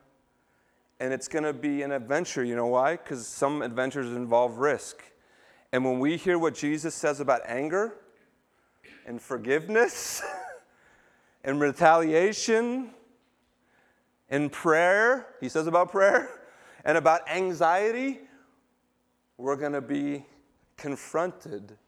And 1.00 1.12
it's 1.12 1.28
going 1.28 1.44
to 1.44 1.52
be 1.52 1.82
an 1.82 1.92
adventure. 1.92 2.42
You 2.42 2.56
know 2.56 2.66
why? 2.66 2.96
Because 2.96 3.26
some 3.26 3.62
adventures 3.62 4.08
involve 4.08 4.58
risk. 4.58 5.02
And 5.72 5.84
when 5.84 6.00
we 6.00 6.16
hear 6.16 6.38
what 6.38 6.54
Jesus 6.54 6.94
says 6.94 7.20
about 7.20 7.42
anger 7.46 7.94
and 9.06 9.22
forgiveness 9.22 10.22
and 11.48 11.62
retaliation 11.62 12.90
in 14.28 14.50
prayer, 14.50 15.28
he 15.40 15.48
says 15.48 15.66
about 15.66 15.90
prayer, 15.90 16.28
and 16.84 16.98
about 16.98 17.26
anxiety, 17.26 18.18
we're 19.38 19.56
going 19.56 19.72
to 19.72 19.80
be 19.80 20.26
confronted. 20.76 21.78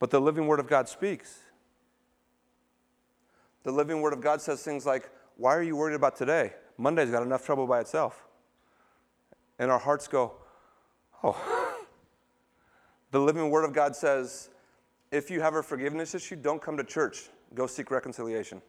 But 0.00 0.10
the 0.10 0.20
living 0.20 0.48
Word 0.48 0.58
of 0.58 0.66
God 0.66 0.88
speaks. 0.88 1.38
The 3.62 3.70
living 3.70 4.00
Word 4.00 4.12
of 4.12 4.20
God 4.20 4.40
says 4.40 4.64
things 4.64 4.84
like, 4.84 5.08
Why 5.36 5.54
are 5.54 5.62
you 5.62 5.76
worried 5.76 5.94
about 5.94 6.16
today? 6.16 6.54
Monday's 6.78 7.10
got 7.10 7.22
enough 7.22 7.46
trouble 7.46 7.68
by 7.68 7.78
itself. 7.78 8.24
And 9.60 9.70
our 9.70 9.78
hearts 9.78 10.08
go, 10.08 10.32
Oh. 11.22 11.76
the 13.12 13.20
living 13.20 13.48
Word 13.48 13.64
of 13.64 13.72
God 13.72 13.94
says, 13.94 14.50
If 15.12 15.30
you 15.30 15.40
have 15.40 15.54
a 15.54 15.62
forgiveness 15.62 16.16
issue, 16.16 16.34
don't 16.34 16.60
come 16.60 16.76
to 16.78 16.84
church. 16.84 17.28
Go 17.54 17.66
seek 17.66 17.90
reconciliation. 17.90 18.62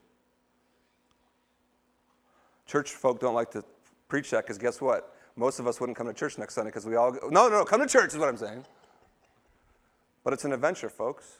Church 2.65 2.91
folk 2.91 3.19
don't 3.19 3.35
like 3.35 3.51
to 3.51 3.63
preach 4.07 4.29
that 4.31 4.43
because 4.43 4.57
guess 4.57 4.81
what? 4.81 5.15
Most 5.35 5.59
of 5.59 5.67
us 5.67 5.79
wouldn't 5.79 5.97
come 5.97 6.07
to 6.07 6.13
church 6.13 6.37
next 6.37 6.55
Sunday 6.55 6.69
because 6.69 6.85
we 6.85 6.95
all 6.95 7.11
go, 7.11 7.29
no, 7.29 7.49
no, 7.49 7.59
no, 7.59 7.65
come 7.65 7.81
to 7.81 7.87
church 7.87 8.13
is 8.13 8.17
what 8.17 8.29
I'm 8.29 8.37
saying. 8.37 8.65
But 10.23 10.33
it's 10.33 10.45
an 10.45 10.53
adventure, 10.53 10.89
folks. 10.89 11.39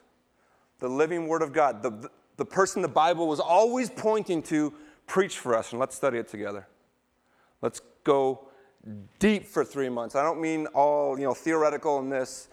The 0.80 0.90
living 0.90 1.28
Word 1.28 1.42
of 1.42 1.54
God, 1.54 1.82
the, 1.82 2.10
the 2.38 2.46
person 2.46 2.82
the 2.82 2.88
Bible 2.88 3.28
was 3.28 3.40
always 3.40 3.90
pointing 3.90 4.42
to 4.44 4.74
preach 5.08 5.38
for 5.38 5.56
us, 5.56 5.72
and 5.72 5.80
let's 5.80 5.96
study 5.96 6.18
it 6.18 6.28
together. 6.28 6.68
Let's 7.62 7.82
go 8.04 8.48
deep 9.20 9.46
for 9.46 9.64
three 9.64 9.90
months. 9.90 10.16
I 10.16 10.24
don't 10.24 10.42
mean 10.42 10.66
all 10.68 11.18
you 11.18 11.26
know 11.26 11.34
theoretical 11.34 12.00
in 12.00 12.10
this, 12.10 12.50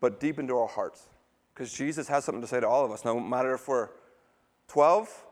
but 0.00 0.18
deep 0.18 0.38
into 0.38 0.56
our 0.56 0.66
hearts, 0.66 1.06
because 1.54 1.72
Jesus 1.72 2.08
has 2.08 2.24
something 2.24 2.42
to 2.42 2.48
say 2.48 2.58
to 2.60 2.68
all 2.68 2.84
of 2.84 2.90
us. 2.90 3.04
No 3.04 3.20
matter 3.20 3.54
if 3.54 3.68
we're 3.68 3.90
12 4.70 5.24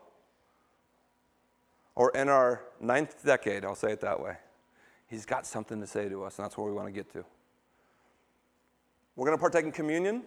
or 1.95 2.11
in 2.11 2.27
our 2.27 2.61
ninth 2.81 3.23
decade, 3.25 3.63
I'll 3.63 3.73
say 3.73 3.93
it 3.93 4.01
that 4.01 4.21
way. 4.21 4.35
He's 5.07 5.25
got 5.25 5.47
something 5.47 5.79
to 5.79 5.87
say 5.87 6.09
to 6.09 6.25
us, 6.25 6.37
and 6.37 6.45
that's 6.45 6.57
where 6.57 6.67
we 6.67 6.73
want 6.73 6.87
to 6.87 6.91
get 6.91 7.09
to. 7.13 7.23
We're 9.15 9.25
going 9.25 9.37
to 9.37 9.41
partake 9.41 9.63
in 9.63 9.71
communion. 9.71 10.23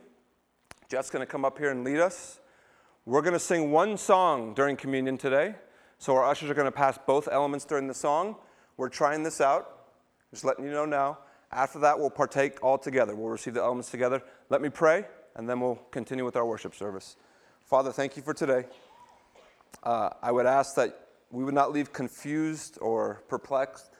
Jeff's 0.89 1.11
going 1.11 1.25
to 1.25 1.31
come 1.31 1.45
up 1.45 1.59
here 1.59 1.71
and 1.71 1.85
lead 1.85 1.99
us. 1.99 2.41
We're 3.05 3.21
going 3.21 3.35
to 3.35 3.39
sing 3.39 3.71
one 3.71 3.99
song 3.99 4.55
during 4.55 4.77
communion 4.77 5.19
today. 5.19 5.57
So 5.99 6.17
our 6.17 6.25
ushers 6.25 6.49
are 6.49 6.55
going 6.55 6.65
to 6.65 6.73
pass 6.73 6.99
both 7.07 7.29
elements 7.31 7.67
during 7.67 7.89
the 7.89 7.95
song. 7.95 8.37
We're 8.79 8.89
trying 8.89 9.25
this 9.25 9.43
out. 9.43 9.89
Just 10.31 10.43
letting 10.43 10.65
you 10.65 10.71
know 10.73 10.87
now. 10.87 11.19
After 11.51 11.79
that, 11.81 11.99
we'll 11.99 12.09
partake 12.09 12.65
all 12.65 12.79
together. 12.79 13.15
We'll 13.15 13.29
receive 13.29 13.53
the 13.55 13.63
elements 13.63 13.91
together. 13.91 14.23
Let 14.49 14.63
me 14.63 14.71
pray, 14.71 15.05
and 15.37 15.47
then 15.47 15.61
we'll 15.61 15.83
continue 15.91 16.25
with 16.25 16.35
our 16.35 16.47
worship 16.47 16.75
service. 16.75 17.17
Father, 17.67 17.93
thank 17.93 18.17
you 18.17 18.23
for 18.23 18.35
today. 18.35 18.65
Uh, 19.83 20.11
I 20.23 20.31
would 20.31 20.47
ask 20.47 20.75
that 20.77 21.09
we 21.31 21.45
would 21.45 21.55
not 21.55 21.73
leave 21.73 21.93
confused 21.93 22.79
or 22.81 23.23
perplexed, 23.29 23.99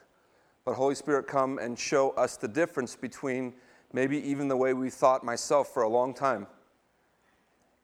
but 0.65 0.75
Holy 0.75 0.95
Spirit, 0.95 1.27
come 1.27 1.57
and 1.57 1.77
show 1.77 2.11
us 2.11 2.37
the 2.37 2.47
difference 2.47 2.95
between 2.95 3.53
maybe 3.91 4.17
even 4.29 4.47
the 4.47 4.57
way 4.57 4.73
we 4.73 4.89
thought 4.89 5.23
myself 5.23 5.73
for 5.73 5.83
a 5.83 5.89
long 5.89 6.13
time 6.13 6.47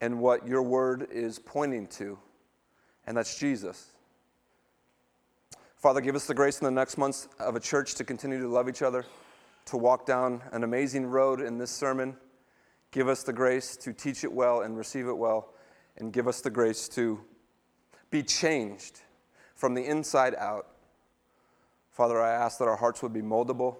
and 0.01 0.19
what 0.19 0.47
your 0.47 0.61
word 0.61 1.07
is 1.11 1.39
pointing 1.39 1.87
to, 1.87 2.17
and 3.05 3.17
that's 3.17 3.37
Jesus. 3.37 3.91
Father, 5.75 6.01
give 6.01 6.15
us 6.15 6.25
the 6.25 6.33
grace 6.33 6.59
in 6.59 6.65
the 6.65 6.71
next 6.71 6.97
months 6.97 7.27
of 7.39 7.55
a 7.55 7.59
church 7.59 7.95
to 7.95 8.03
continue 8.03 8.39
to 8.39 8.47
love 8.47 8.69
each 8.69 8.81
other, 8.81 9.05
to 9.65 9.77
walk 9.77 10.05
down 10.05 10.41
an 10.51 10.63
amazing 10.63 11.05
road 11.05 11.41
in 11.41 11.57
this 11.57 11.71
sermon. 11.71 12.15
Give 12.91 13.07
us 13.07 13.23
the 13.23 13.33
grace 13.33 13.77
to 13.77 13.93
teach 13.93 14.23
it 14.23 14.31
well 14.31 14.61
and 14.61 14.77
receive 14.77 15.07
it 15.07 15.17
well, 15.17 15.53
and 15.97 16.11
give 16.13 16.27
us 16.27 16.41
the 16.41 16.49
grace 16.49 16.87
to 16.89 17.19
be 18.09 18.23
changed 18.23 19.01
from 19.55 19.73
the 19.73 19.85
inside 19.85 20.35
out. 20.35 20.67
Father, 21.91 22.21
I 22.21 22.31
ask 22.31 22.57
that 22.59 22.67
our 22.67 22.77
hearts 22.77 23.03
would 23.03 23.13
be 23.13 23.21
moldable. 23.21 23.77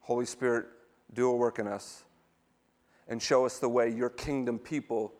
Holy 0.00 0.26
Spirit, 0.26 0.66
do 1.14 1.30
a 1.30 1.36
work 1.36 1.58
in 1.58 1.66
us 1.66 2.04
and 3.08 3.20
show 3.22 3.44
us 3.46 3.58
the 3.58 3.68
way 3.68 3.90
your 3.90 4.10
kingdom 4.10 4.58
people 4.58 5.12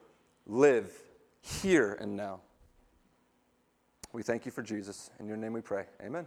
live 0.46 0.92
here 1.40 1.96
and 2.00 2.16
now. 2.16 2.40
We 4.12 4.22
thank 4.22 4.44
you 4.44 4.52
for 4.52 4.62
Jesus. 4.62 5.10
In 5.18 5.26
your 5.26 5.36
name 5.36 5.52
we 5.52 5.62
pray. 5.62 5.86
Amen. 6.04 6.26